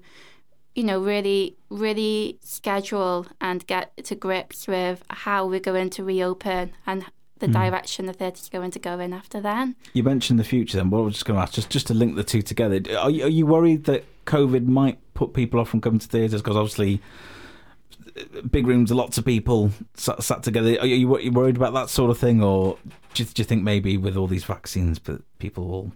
you 0.75 0.85
know, 0.85 1.01
really, 1.01 1.57
really 1.69 2.39
schedule 2.43 3.27
and 3.41 3.67
get 3.67 4.05
to 4.05 4.15
grips 4.15 4.69
with 4.69 5.03
how 5.11 5.47
we're 5.47 5.61
going 5.61 5.91
to 5.91 6.05
reopen 6.05 6.73
and 6.87 7.05
the 7.39 7.49
direction 7.49 8.07
the 8.07 8.15
theatre's 8.15 8.49
going 8.49 8.71
to 8.71 8.79
go 8.79 8.99
in 8.99 9.13
after 9.13 9.43
then. 9.43 9.77
you 9.93 10.03
mentioned 10.03 10.39
the 10.39 10.45
future. 10.45 10.79
Then 10.79 10.89
what 10.89 11.01
I 11.01 11.03
was 11.03 11.15
just 11.15 11.27
going 11.27 11.37
to 11.37 11.43
ask, 11.43 11.53
just 11.53 11.69
just 11.69 11.87
to 11.89 11.95
link 11.95 12.17
the 12.17 12.25
two 12.25 12.41
together. 12.41 12.81
Are 12.99 13.11
you, 13.11 13.25
are 13.25 13.29
you 13.29 13.45
worried 13.45 13.85
that 13.85 14.05
COVID 14.25 14.67
might 14.67 14.99
put 15.13 15.35
people 15.35 15.61
off 15.61 15.69
from 15.69 15.83
coming 15.83 15.99
to 15.99 16.07
theatres? 16.07 16.41
Because 16.43 16.57
obviously. 16.57 17.03
Big 18.51 18.67
rooms, 18.67 18.91
lots 18.91 19.19
of 19.19 19.25
people 19.25 19.71
sat, 19.95 20.23
sat 20.23 20.43
together. 20.43 20.79
Are 20.81 20.87
you, 20.87 21.15
are 21.15 21.21
you 21.21 21.33
worried 21.33 21.57
about 21.57 21.75
that 21.75 21.91
sort 21.91 22.11
of 22.11 22.19
thing, 22.19 22.43
or 22.43 22.79
do 23.15 23.23
you, 23.23 23.29
do 23.29 23.41
you 23.43 23.45
think 23.45 23.63
maybe 23.63 23.97
with 23.97 24.17
all 24.17 24.27
these 24.27 24.45
vaccines, 24.45 24.99
but 24.99 25.21
people 25.39 25.67
will 25.67 25.93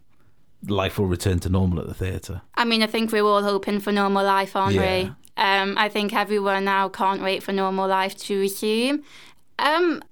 life 0.67 0.99
will 0.99 1.07
return 1.07 1.39
to 1.41 1.49
normal 1.49 1.81
at 1.81 1.87
the 1.87 1.95
theatre? 1.95 2.43
I 2.55 2.65
mean, 2.65 2.83
I 2.83 2.87
think 2.87 3.13
we're 3.13 3.25
all 3.25 3.43
hoping 3.43 3.81
for 3.81 3.93
normal 3.93 4.25
life, 4.25 4.55
aren't 4.55 4.75
Yeah. 4.75 5.05
we? 5.05 5.13
Um, 5.37 5.75
I 5.79 5.89
think 5.89 6.13
everyone 6.15 6.65
now 6.67 6.91
can't 6.91 7.23
wait 7.23 7.43
for 7.43 7.53
normal 7.53 7.89
life 7.89 8.15
to 8.19 8.39
resume. 8.41 9.03
Um, 9.59 10.03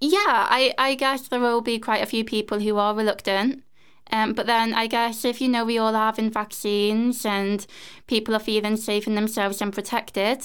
yeah, 0.00 0.18
I, 0.26 0.74
I 0.78 0.96
guess 0.96 1.28
there 1.28 1.38
will 1.38 1.60
be 1.60 1.78
quite 1.78 2.02
a 2.02 2.06
few 2.06 2.24
people 2.24 2.58
who 2.58 2.76
are 2.76 2.94
reluctant. 2.94 3.62
Um, 4.10 4.32
but 4.32 4.46
then 4.46 4.74
I 4.74 4.88
guess 4.88 5.24
if 5.24 5.40
you 5.40 5.48
know 5.48 5.64
we 5.64 5.78
all 5.78 5.94
are 5.94 6.06
having 6.06 6.30
vaccines 6.30 7.24
and 7.24 7.64
people 8.08 8.34
are 8.34 8.40
feeling 8.40 8.76
safe 8.76 9.06
in 9.06 9.14
themselves 9.14 9.62
and 9.62 9.72
protected, 9.72 10.42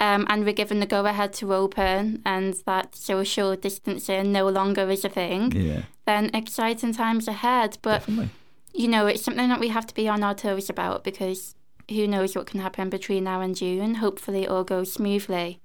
um, 0.00 0.26
and 0.28 0.44
we're 0.44 0.52
given 0.52 0.80
the 0.80 0.86
go 0.86 1.04
ahead 1.04 1.32
to 1.34 1.54
open 1.54 2.22
and 2.24 2.54
that 2.66 2.96
social 2.96 3.54
distancing 3.54 4.32
no 4.32 4.48
longer 4.48 4.88
is 4.90 5.04
a 5.04 5.08
thing, 5.08 5.52
Yeah, 5.52 5.82
then 6.06 6.30
exciting 6.34 6.92
times 6.92 7.28
ahead. 7.28 7.78
But 7.82 8.00
definitely. 8.00 8.30
you 8.74 8.88
know, 8.88 9.06
it's 9.06 9.22
something 9.22 9.48
that 9.48 9.60
we 9.60 9.68
have 9.68 9.86
to 9.86 9.94
be 9.94 10.08
on 10.08 10.22
our 10.22 10.34
toes 10.34 10.70
about 10.70 11.04
because 11.04 11.54
who 11.88 12.06
knows 12.06 12.34
what 12.34 12.46
can 12.46 12.60
happen 12.60 12.88
between 12.88 13.24
now 13.24 13.40
and 13.40 13.54
June. 13.54 13.96
Hopefully, 13.96 14.44
it 14.44 14.48
all 14.50 14.64
goes 14.64 14.92
smoothly 14.92 15.60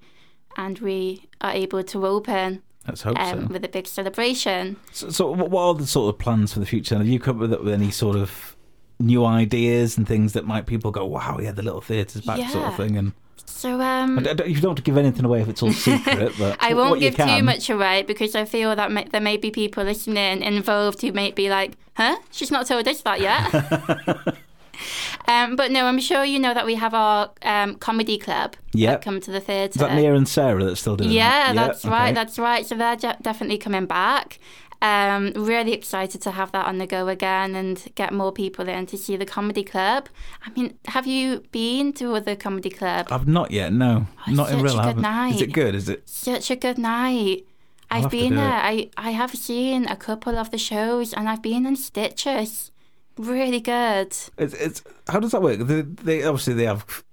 and 0.58 0.80
we 0.80 1.28
are 1.42 1.52
able 1.52 1.84
to 1.84 2.06
open 2.06 2.62
Let's 2.88 3.02
hope 3.02 3.20
um, 3.20 3.48
so. 3.48 3.54
with 3.54 3.66
a 3.66 3.70
big 3.70 3.88
celebration. 3.88 4.78
So, 4.92 5.10
so 5.10 5.32
what 5.32 5.62
are 5.62 5.74
the 5.74 5.88
sort 5.88 6.14
of 6.14 6.20
plans 6.20 6.54
for 6.54 6.60
the 6.60 6.66
future? 6.66 6.98
Have 6.98 7.08
you 7.08 7.20
come 7.20 7.38
up 7.38 7.50
with, 7.50 7.60
with 7.62 7.74
any 7.74 7.92
sort 7.92 8.16
of 8.16 8.56
new 9.00 9.26
ideas 9.26 9.98
and 9.98 10.08
things 10.08 10.34
that 10.34 10.46
might 10.46 10.66
people 10.66 10.92
go, 10.92 11.06
wow, 11.06 11.40
yeah, 11.42 11.52
the 11.52 11.64
little 11.64 11.82
theatre's 11.82 12.26
back, 12.26 12.50
sort 12.50 12.66
of 12.66 12.76
thing? 12.76 12.96
And 12.98 13.14
So, 13.46 13.80
um, 13.82 14.20
I 14.20 14.34
don't, 14.34 14.48
you 14.48 14.56
don't 14.62 14.72
have 14.72 14.76
to 14.76 14.82
give 14.82 14.98
anything 14.98 15.26
away 15.26 15.42
if 15.42 15.48
it's 15.48 15.64
all 15.64 15.72
secret, 15.88 16.34
but 16.38 16.58
I 16.60 16.74
won't 16.74 17.00
give 17.00 17.16
too 17.16 17.42
much 17.44 17.70
away 17.70 18.04
because 18.04 18.36
I 18.36 18.46
feel 18.46 18.76
that 18.76 18.92
may, 18.92 19.06
there 19.06 19.22
may 19.22 19.38
be 19.38 19.50
people 19.52 19.84
listening 19.84 20.42
involved 20.42 21.02
who 21.02 21.12
might 21.12 21.36
be 21.36 21.50
like, 21.50 21.74
huh? 21.96 22.18
She's 22.32 22.52
not 22.52 22.68
told 22.68 22.88
us 22.88 23.02
that 23.02 23.22
yet. 23.22 24.36
um, 25.28 25.56
but 25.56 25.72
no, 25.72 25.86
I'm 25.86 26.00
sure 26.00 26.24
you 26.24 26.40
know 26.40 26.54
that 26.54 26.66
we 26.66 26.76
have 26.76 26.94
our 26.94 27.32
um, 27.42 27.76
comedy 27.76 28.18
club 28.18 28.56
that 28.74 29.02
come 29.02 29.22
to 29.22 29.32
the 29.32 29.40
theatre. 29.40 29.72
Is 29.72 29.80
that 29.80 29.96
Nia 29.96 30.14
and 30.14 30.28
Sarah 30.28 30.64
that's 30.64 30.82
still 30.82 30.98
doing 30.98 31.12
Yeah, 31.12 31.54
that? 31.54 31.68
that's 31.68 31.86
okay. 31.86 31.92
right. 31.92 32.14
That's 32.16 32.38
right. 32.38 32.66
So 32.66 32.76
they're 32.76 32.98
de- 32.98 33.18
definitely 33.22 33.58
coming 33.58 33.86
back. 33.86 34.40
Um, 34.86 35.32
really 35.36 35.74
excited 35.74 36.22
to 36.22 36.32
have 36.32 36.52
that 36.52 36.68
on 36.68 36.78
the 36.78 36.86
go 36.86 37.08
again 37.08 37.56
and 37.56 37.84
get 37.96 38.14
more 38.14 38.32
people 38.32 38.70
in 38.70 38.86
to 38.88 38.98
see 38.98 39.18
the 39.18 39.26
comedy 39.26 39.64
club. 39.64 40.10
I 40.46 40.52
mean, 40.52 40.78
have 40.86 41.08
you 41.08 41.44
been 41.52 41.92
to 41.94 42.14
other 42.14 42.36
comedy 42.36 42.70
club? 42.70 43.08
I've 43.10 43.28
not 43.28 43.50
yet, 43.50 43.74
no. 43.74 44.06
Oh, 44.28 44.32
not 44.32 44.52
in 44.52 44.62
real, 44.62 44.78
a 44.78 44.84
I 44.84 44.94
good 44.94 45.04
haven't. 45.04 45.36
Is 45.36 45.42
it 45.42 45.54
good? 45.54 45.74
Is 45.74 45.90
it? 45.90 46.08
Such 46.08 46.52
a 46.52 46.56
good 46.56 46.78
night. 46.78 47.48
I'll 47.90 48.06
I've 48.06 48.12
been 48.12 48.36
there. 48.36 48.46
it. 48.48 48.92
I, 48.98 49.08
I 49.08 49.12
have 49.12 49.34
seen 49.34 49.88
a 49.88 49.96
couple 49.96 50.38
of 50.38 50.52
the 50.52 50.60
shows 50.60 51.14
and 51.14 51.28
I've 51.28 51.42
been 51.42 51.66
in 51.66 51.76
stitches. 51.78 52.72
Really 53.18 53.62
good. 53.62 54.16
It's, 54.38 54.54
it's 54.54 54.84
how 55.08 55.20
does 55.20 55.32
that 55.32 55.42
work? 55.42 55.60
They, 55.62 55.82
they 55.82 56.24
obviously 56.24 56.54
they 56.54 56.66
have. 56.66 57.04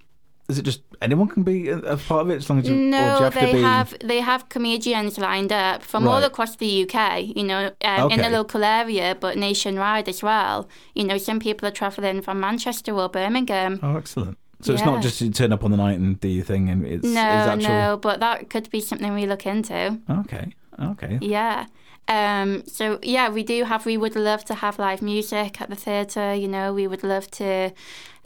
Is 0.49 0.59
it 0.59 0.63
just 0.63 0.83
anyone 1.01 1.29
can 1.29 1.45
be 1.45 1.69
a, 1.69 1.97
part 1.97 2.23
of 2.23 2.31
it 2.31 2.37
as 2.37 2.51
long 2.51 2.59
as 2.59 2.69
you? 2.69 2.75
or 2.75 2.77
do 2.77 2.83
you 2.85 2.91
No, 2.91 2.99
have 2.99 3.35
to 3.35 3.41
they 3.41 3.53
be, 3.53 3.63
have 3.63 3.97
they 4.05 4.21
have 4.21 4.49
comedians 4.49 5.17
lined 5.17 5.53
up 5.53 5.83
from 5.83 6.07
all 6.07 6.23
across 6.25 6.57
the 6.57 6.83
UK. 6.89 7.37
You 7.37 7.45
know, 7.45 7.71
um, 7.85 8.11
in 8.11 8.21
the 8.21 8.29
local 8.31 8.65
area, 8.65 9.17
but 9.19 9.39
nationwide 9.39 10.09
as 10.09 10.23
well. 10.23 10.69
You 10.95 11.05
know, 11.05 11.17
some 11.17 11.39
people 11.39 11.67
are 11.69 11.73
travelling 11.73 12.23
from 12.23 12.41
Manchester 12.41 12.93
or 12.93 13.09
Birmingham. 13.09 13.79
Oh, 13.83 13.97
excellent. 13.97 14.37
So 14.61 14.73
it's 14.73 14.85
not 14.85 15.03
just 15.03 15.21
you 15.21 15.31
turn 15.31 15.53
up 15.53 15.65
on 15.65 15.71
the 15.71 15.77
night 15.77 15.99
and 15.99 16.21
do 16.21 16.29
your 16.29 16.45
thing, 16.45 16.69
and 16.69 16.87
it's, 16.87 17.05
no, 17.05 17.11
it's 17.11 17.49
actual. 17.49 17.69
no, 17.69 17.97
but 17.97 18.21
that 18.21 18.49
could 18.49 18.71
be 18.71 18.81
something 18.81 19.13
we 19.13 19.27
look 19.27 19.45
into. 19.45 19.99
Okay, 20.09 20.53
okay. 20.81 21.19
Yeah. 21.21 21.67
Um, 22.09 22.65
so 22.67 22.99
yeah, 23.03 23.29
we 23.29 23.43
do 23.43 23.65
have. 23.65 23.87
We 23.87 23.97
would 23.97 24.17
love 24.17 24.45
to 24.47 24.55
have 24.55 24.79
live 24.79 25.03
music 25.03 25.61
at 25.61 25.69
the 25.69 25.77
theatre. 25.77 26.35
You 26.35 26.49
know, 26.49 26.73
we 26.73 26.87
would 26.87 27.03
love 27.03 27.29
to 27.33 27.73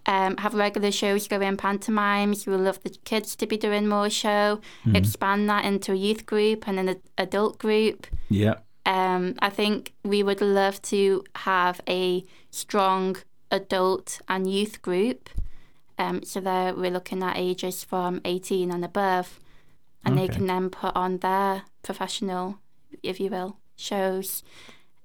um, 0.07 0.37
have 0.39 0.55
regular 0.55 0.93
shows 0.93 1.27
going, 1.27 1.57
pantomimes. 1.57 2.47
We 2.47 2.53
would 2.53 2.65
love 2.65 2.83
the 2.83 2.91
kids 3.05 3.35
to 3.37 3.47
be 3.47 3.57
doing 3.57 3.89
more 3.89 4.09
show. 4.09 4.61
Mm-hmm. 4.85 4.97
Expand 4.97 5.51
that 5.51 5.65
into 5.65 5.93
a 5.93 5.97
youth 5.97 6.27
group 6.27 6.69
and 6.69 6.79
an 6.79 6.89
ad- 6.89 7.03
adult 7.19 7.59
group. 7.59 8.07
Yeah. 8.29 8.57
Um, 8.85 9.35
I 9.41 9.51
think 9.51 9.95
we 10.05 10.23
would 10.23 10.41
love 10.41 10.81
to 10.83 11.25
have 11.35 11.81
a 11.89 12.25
strong 12.51 13.17
adult 13.51 14.21
and 14.29 14.49
youth 14.51 14.81
group. 14.81 15.29
Um, 15.99 16.23
so 16.23 16.41
there 16.41 16.75
we're 16.75 16.91
looking 16.91 17.23
at 17.23 17.37
ages 17.37 17.83
from 17.83 18.21
18 18.25 18.71
and 18.71 18.85
above, 18.85 19.41
and 20.05 20.17
they 20.17 20.29
can 20.29 20.47
then 20.47 20.71
put 20.71 20.95
on 20.95 21.19
their 21.19 21.63
professional, 21.83 22.59
if 23.03 23.19
you 23.19 23.31
will, 23.31 23.57
shows 23.77 24.45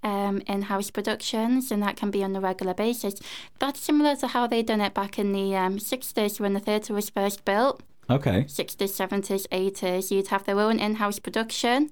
um, 0.04 0.42
in-house 0.48 0.92
productions, 0.92 1.72
and 1.72 1.82
that 1.84 1.98
can 1.98 2.12
be 2.12 2.24
on 2.24 2.36
a 2.36 2.42
regular 2.42 2.74
basis. 2.74 3.20
That's 3.60 3.80
similar 3.80 4.16
to 4.18 4.28
how 4.28 4.48
they 4.48 4.64
done 4.64 4.82
it 4.82 4.94
back 4.94 5.20
in 5.20 5.32
the 5.32 5.56
um, 5.56 5.78
60s 5.78 6.40
when 6.40 6.54
the 6.54 6.60
theatre 6.60 6.94
was 6.94 7.10
first 7.10 7.46
built. 7.46 7.82
Okay. 8.10 8.44
60s, 8.44 8.76
70s, 8.76 9.48
80s, 9.50 10.12
you'd 10.12 10.28
have 10.28 10.44
their 10.44 10.60
own 10.60 10.80
in 10.80 10.96
house 10.96 11.20
production, 11.20 11.92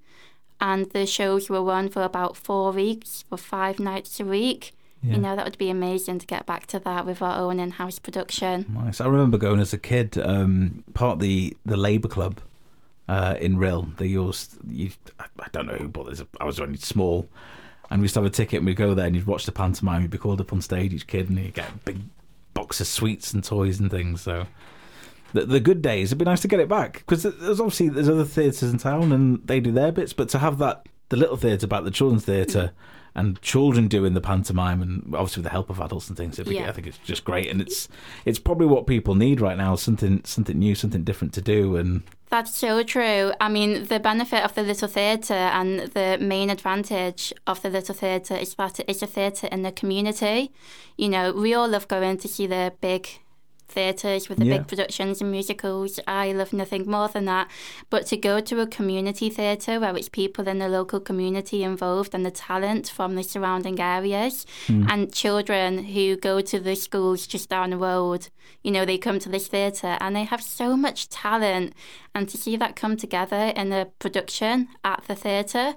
and 0.60 0.90
the 0.92 1.06
shows 1.06 1.50
were 1.50 1.64
run 1.64 1.90
for 1.90 2.04
about 2.04 2.36
four 2.36 2.72
weeks, 2.72 3.24
for 3.30 3.38
five 3.38 3.80
nights 3.80 4.20
a 4.20 4.26
week. 4.26 4.74
Yeah. 5.02 5.14
You 5.16 5.22
know, 5.22 5.36
that 5.38 5.46
would 5.46 5.58
be 5.58 5.70
amazing 5.70 6.20
to 6.20 6.26
get 6.26 6.46
back 6.46 6.66
to 6.68 6.80
that 6.80 7.06
with 7.06 7.22
our 7.22 7.40
own 7.40 7.60
in 7.60 7.72
house 7.72 8.00
production. 8.00 8.66
Nice. 8.74 9.00
I 9.00 9.08
remember 9.08 9.38
going 9.38 9.62
as 9.62 9.72
a 9.72 9.78
kid, 9.78 10.18
um, 10.18 10.84
part 10.94 11.14
of 11.14 11.20
the 11.20 11.56
the 11.66 11.78
Labour 11.78 12.10
Club 12.10 12.42
uh, 13.08 13.36
in 13.40 13.56
Rhyl. 13.58 13.96
They 13.96 14.08
used, 14.08 14.58
you, 14.68 14.92
I 15.18 15.26
I 15.40 15.48
don't 15.54 15.68
know 15.68 15.76
who 15.76 15.88
bought 15.88 16.10
this. 16.10 16.22
I 16.42 16.44
was 16.44 16.60
only 16.60 16.78
small, 16.78 17.30
and 17.90 18.02
we 18.02 18.06
used 18.06 18.14
to 18.16 18.22
have 18.22 18.28
a 18.28 18.30
ticket 18.30 18.58
and 18.58 18.66
we'd 18.66 18.78
go 18.78 18.94
there 18.94 19.08
and 19.08 19.16
you'd 19.16 19.28
watch 19.28 19.46
the 19.46 19.52
pantomime. 19.52 20.02
You'd 20.02 20.12
be 20.12 20.18
called 20.18 20.42
up 20.42 20.54
on 20.54 20.62
stage, 20.62 20.94
each 20.94 21.08
kid, 21.08 21.30
and 21.30 21.40
you'd 21.40 21.54
get 21.54 21.70
a 21.70 21.78
big 21.86 22.02
box 22.54 22.80
of 22.82 22.88
sweets 22.88 23.34
and 23.34 23.44
toys 23.44 23.80
and 23.80 23.90
things. 23.90 24.22
So. 24.22 24.46
The, 25.32 25.46
the 25.46 25.60
good 25.60 25.84
days. 25.84 26.10
It'd 26.10 26.18
be 26.18 26.26
nice 26.26 26.42
to 26.42 26.48
get 26.48 26.60
it 26.60 26.68
back 26.68 27.04
because 27.06 27.22
there's 27.22 27.60
obviously 27.60 27.90
there's 27.90 28.10
other 28.10 28.26
theatres 28.26 28.64
in 28.64 28.80
town 28.80 29.12
and 29.12 29.46
they 29.46 29.60
do 29.60 29.72
their 29.72 29.92
bits, 29.92 30.12
but 30.12 30.28
to 30.30 30.40
have 30.40 30.58
that 30.58 30.88
the 31.10 31.18
little 31.18 31.38
theatre 31.38 31.68
back, 31.68 31.84
the 31.84 31.92
children's 31.92 32.26
theatre, 32.26 32.72
and 33.20 33.42
children 33.42 33.88
doing 33.88 34.14
the 34.14 34.22
pantomime, 34.22 34.82
and 34.82 35.04
obviously 35.14 35.42
with 35.42 35.46
the 35.46 35.52
help 35.52 35.70
of 35.70 35.80
adults 35.80 36.08
and 36.10 36.18
things, 36.18 36.40
it'd 36.40 36.50
be, 36.50 36.56
Yeah. 36.56 36.70
I 36.70 36.72
think 36.72 36.88
it's 36.88 36.98
just 37.00 37.24
great, 37.26 37.50
and 37.52 37.62
it's 37.62 37.88
it's 38.26 38.40
probably 38.40 38.68
what 38.68 38.88
people 38.88 39.16
need 39.16 39.42
right 39.42 39.58
now 39.58 39.76
something 39.76 40.22
something 40.24 40.58
new, 40.58 40.76
something 40.76 41.04
different 41.04 41.34
to 41.36 41.42
do, 41.42 41.76
and 41.76 42.04
That's 42.30 42.56
so 42.56 42.84
true. 42.84 43.32
I 43.42 43.50
mean, 43.50 43.86
the 43.86 44.00
benefit 44.00 44.44
of 44.44 44.54
the 44.54 44.62
Little 44.62 44.88
Theatre 44.88 45.34
and 45.34 45.80
the 45.94 46.18
main 46.22 46.50
advantage 46.52 47.34
of 47.48 47.62
the 47.64 47.70
Little 47.72 47.96
Theatre 47.96 48.36
is 48.36 48.54
that 48.56 48.80
it 48.80 48.88
is 48.88 49.02
a 49.02 49.08
theatre 49.08 49.48
in 49.52 49.64
the 49.64 49.72
community. 49.72 50.52
You 50.96 51.10
know, 51.10 51.34
we 51.34 51.56
all 51.56 51.68
love 51.68 51.88
going 51.88 52.18
to 52.18 52.28
see 52.28 52.46
the 52.48 52.72
big 52.82 53.08
theatres 53.72 54.30
with 54.30 54.40
the 54.40 54.46
Yeah. 54.46 54.58
big 54.58 54.68
productions 54.68 55.22
and 55.22 55.32
musicals. 55.32 56.00
I 56.08 56.32
love 56.32 56.54
nothing 56.54 56.90
more 56.90 57.08
than 57.08 57.26
that. 57.26 57.50
But 57.90 58.06
to 58.08 58.18
go 58.18 58.40
to 58.40 58.62
a 58.62 58.68
community 58.68 59.30
theatre 59.30 59.80
where 59.80 59.96
it's 59.96 60.10
people 60.10 60.48
in 60.48 60.60
the 60.60 60.68
local 60.68 61.00
community 61.00 61.64
involved 61.64 62.14
and 62.14 62.26
the 62.26 62.32
talent 62.32 62.90
from 62.90 63.16
the 63.16 63.24
surrounding 63.24 63.80
areas 63.80 64.46
hmm. 64.68 64.86
and 64.90 65.14
children 65.14 65.86
who 65.86 66.16
go 66.16 66.42
to 66.42 66.60
the 66.60 66.76
schools 66.76 67.28
just 67.28 67.50
down 67.50 67.70
the 67.72 67.78
road, 67.78 68.30
you 68.64 68.72
know, 68.72 68.86
they 68.86 68.98
come 68.98 69.20
to 69.20 69.30
this 69.30 69.48
theatre 69.48 69.98
and 70.00 70.16
they 70.16 70.24
have 70.24 70.42
so 70.42 70.76
much 70.76 71.10
talent. 71.10 71.74
And 72.14 72.28
to 72.30 72.38
see 72.38 72.58
that 72.58 72.76
come 72.76 72.98
together 72.98 73.54
in 73.56 73.72
a 73.72 73.86
production 74.00 74.68
at 74.84 75.04
the 75.08 75.16
theatre, 75.16 75.76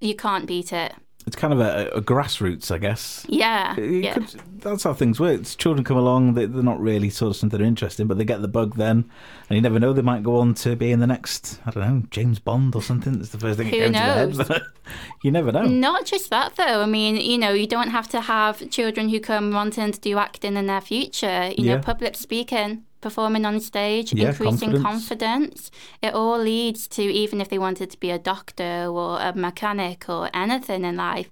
you 0.00 0.14
can't 0.14 0.46
beat 0.46 0.72
it. 0.72 0.94
It's 1.26 1.36
kind 1.36 1.52
of 1.52 1.60
a, 1.60 1.88
a 1.90 2.00
grassroots, 2.00 2.70
I 2.70 2.78
guess. 2.78 3.24
Yeah. 3.28 3.78
Yeah. 3.78 4.14
could- 4.14 4.40
that's 4.60 4.82
how 4.84 4.92
things 4.94 5.18
work. 5.20 5.40
It's 5.40 5.54
children 5.54 5.84
come 5.84 5.96
along, 5.96 6.34
they, 6.34 6.44
they're 6.46 6.62
not 6.62 6.80
really 6.80 7.08
sort 7.08 7.30
of 7.30 7.36
something 7.36 7.58
they're 7.58 7.66
interested 7.66 8.02
in, 8.02 8.08
but 8.08 8.18
they 8.18 8.24
get 8.24 8.42
the 8.42 8.48
bug 8.48 8.76
then, 8.76 9.10
and 9.48 9.56
you 9.56 9.60
never 9.62 9.78
know, 9.80 9.92
they 9.94 10.02
might 10.02 10.22
go 10.22 10.36
on 10.36 10.52
to 10.54 10.76
be 10.76 10.90
in 10.92 11.00
the 11.00 11.06
next, 11.06 11.60
I 11.66 11.70
don't 11.70 11.82
know, 11.82 12.02
James 12.10 12.38
Bond 12.38 12.74
or 12.74 12.82
something. 12.82 13.14
That's 13.18 13.30
the 13.30 13.38
first 13.38 13.58
thing 13.58 13.70
that 13.70 13.76
came 13.76 13.92
to 13.92 13.98
the 13.98 14.36
knows? 14.36 14.48
head. 14.48 14.62
you 15.22 15.30
never 15.30 15.50
know. 15.52 15.64
Not 15.66 16.04
just 16.04 16.28
that, 16.30 16.56
though. 16.56 16.82
I 16.82 16.86
mean, 16.86 17.16
you 17.16 17.38
know, 17.38 17.52
you 17.52 17.66
don't 17.66 17.88
have 17.90 18.08
to 18.08 18.20
have 18.20 18.68
children 18.70 19.08
who 19.08 19.20
come 19.20 19.52
wanting 19.52 19.92
to 19.92 20.00
do 20.00 20.18
acting 20.18 20.56
in 20.56 20.66
their 20.66 20.80
future. 20.82 21.52
You 21.56 21.64
Yeah. 21.64 21.76
know, 21.76 21.82
public 21.82 22.16
speaking, 22.16 22.84
performing 23.00 23.44
on 23.44 23.60
stage, 23.60 24.12
Yeah, 24.12 24.28
increasing 24.28 24.72
confidence. 24.72 24.82
confidence. 24.82 25.70
It 26.02 26.14
all 26.14 26.38
leads 26.38 26.86
to, 26.88 27.02
even 27.02 27.40
if 27.40 27.48
they 27.48 27.58
wanted 27.58 27.90
to 27.90 27.98
be 27.98 28.10
a 28.10 28.18
doctor 28.18 28.86
or 28.88 29.18
a 29.20 29.32
mechanic 29.34 30.08
or 30.08 30.30
anything 30.34 30.84
in 30.84 30.96
life, 30.96 31.28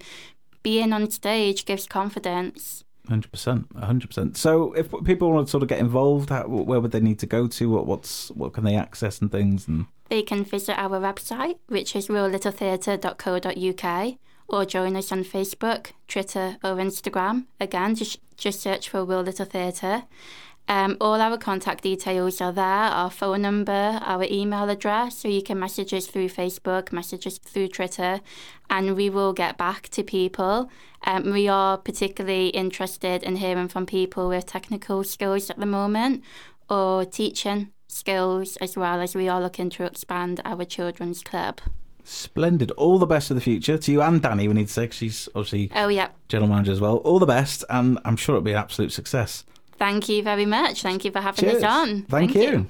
being 0.63 0.93
on 0.93 1.11
stage 1.11 1.65
gives 1.65 1.87
confidence. 1.87 2.85
Hundred 3.09 3.31
percent, 3.33 3.67
hundred 3.79 4.09
percent. 4.09 4.37
So, 4.37 4.73
if 4.75 4.91
people 5.05 5.33
want 5.33 5.47
to 5.47 5.51
sort 5.51 5.63
of 5.63 5.69
get 5.71 5.79
involved, 5.79 6.29
how, 6.29 6.47
where 6.47 6.79
would 6.81 6.91
they 6.93 7.01
need 7.01 7.19
to 7.21 7.27
go 7.27 7.47
to? 7.47 7.71
What 7.71 7.87
what's 7.87 8.29
what 8.33 8.53
can 8.53 8.65
they 8.65 8.77
access 8.77 9.23
and 9.23 9.33
things? 9.33 9.67
And 9.67 9.87
They 10.11 10.21
can 10.23 10.45
visit 10.45 10.79
our 10.79 11.01
website, 11.01 11.57
which 11.69 11.97
is 11.97 12.09
rhyllittletheatre.co.uk, 12.09 14.15
or 14.49 14.65
join 14.65 14.97
us 14.97 15.13
on 15.13 15.25
Facebook, 15.25 15.93
Twitter, 16.07 16.57
or 16.63 16.75
Instagram. 16.77 17.47
Again, 17.61 17.95
just 17.95 18.19
just 18.37 18.61
search 18.61 18.89
for 18.91 19.05
Rhyl 19.07 19.25
Little 19.25 19.47
Theatre. 19.47 20.03
Um, 20.69 20.99
all 21.01 21.19
our 21.21 21.39
contact 21.39 21.83
details 21.83 22.43
are 22.43 22.53
there, 22.53 22.65
our 22.65 23.11
phone 23.11 23.41
number, 23.41 23.73
our 24.03 24.25
email 24.25 24.69
address, 24.69 25.17
so 25.17 25.27
you 25.27 25.43
can 25.43 25.59
message 25.59 25.95
us 25.95 26.07
through 26.07 26.29
Facebook, 26.29 26.93
message 26.93 27.27
us 27.27 27.39
through 27.39 27.69
Twitter, 27.69 28.21
and 28.69 28.95
we 28.95 29.09
will 29.09 29.33
get 29.33 29.57
back 29.57 29.89
to 29.91 30.03
people. 30.03 30.71
Um, 31.07 31.33
we 31.33 31.49
are 31.49 31.79
particularly 31.79 32.49
interested 32.49 33.23
in 33.23 33.37
hearing 33.37 33.69
from 33.69 33.87
people 33.87 34.29
with 34.29 34.45
technical 34.45 35.05
skills 35.05 35.49
at 35.49 35.59
the 35.59 35.65
moment 35.65 36.23
or 36.69 37.07
teaching 37.07 37.71
skills 37.87 38.57
as 38.59 38.77
well 38.77 39.01
as 39.01 39.15
we 39.15 39.27
are 39.27 39.41
looking 39.41 39.71
to 39.71 39.85
expand 39.85 40.43
our 40.45 40.67
children's 40.67 41.23
club. 41.23 41.61
splendid. 42.05 42.71
All 42.73 42.99
the 42.99 43.07
best 43.07 43.29
for 43.29 43.35
the 43.35 43.41
future 43.41 43.79
to 43.79 43.93
you 43.93 44.01
and 44.03 44.21
Danny. 44.23 44.49
We 44.49 44.55
need 44.55 44.67
to 44.69 44.73
say 44.73 44.89
she's 44.91 45.29
obviously 45.35 45.71
Oh, 45.75 45.89
yeah. 45.89 46.09
general 46.29 46.49
manager 46.51 46.73
as 46.73 46.81
well. 46.81 46.97
All 46.99 47.19
the 47.19 47.27
best, 47.27 47.65
and 47.71 47.99
I'm 48.05 48.17
sure 48.17 48.35
it'll 48.35 48.45
be 48.45 48.53
an 48.53 48.59
absolute 48.59 48.93
success. 48.93 49.45
Thank 49.79 50.09
you 50.09 50.23
very 50.23 50.47
much. 50.47 50.83
Thank 50.83 51.05
you 51.05 51.11
for 51.11 51.21
having 51.21 51.45
Cheers. 51.45 51.63
us 51.63 51.71
on. 51.71 52.03
Thank, 52.03 52.35
you. 52.35 52.67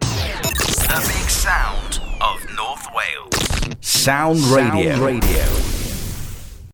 The 0.00 1.12
big 1.14 1.30
sound 1.30 2.00
of 2.20 2.56
North 2.56 2.86
Wales. 2.94 3.76
Sound 3.80 4.38
Radio. 4.44 5.04
Radio. 5.04 5.75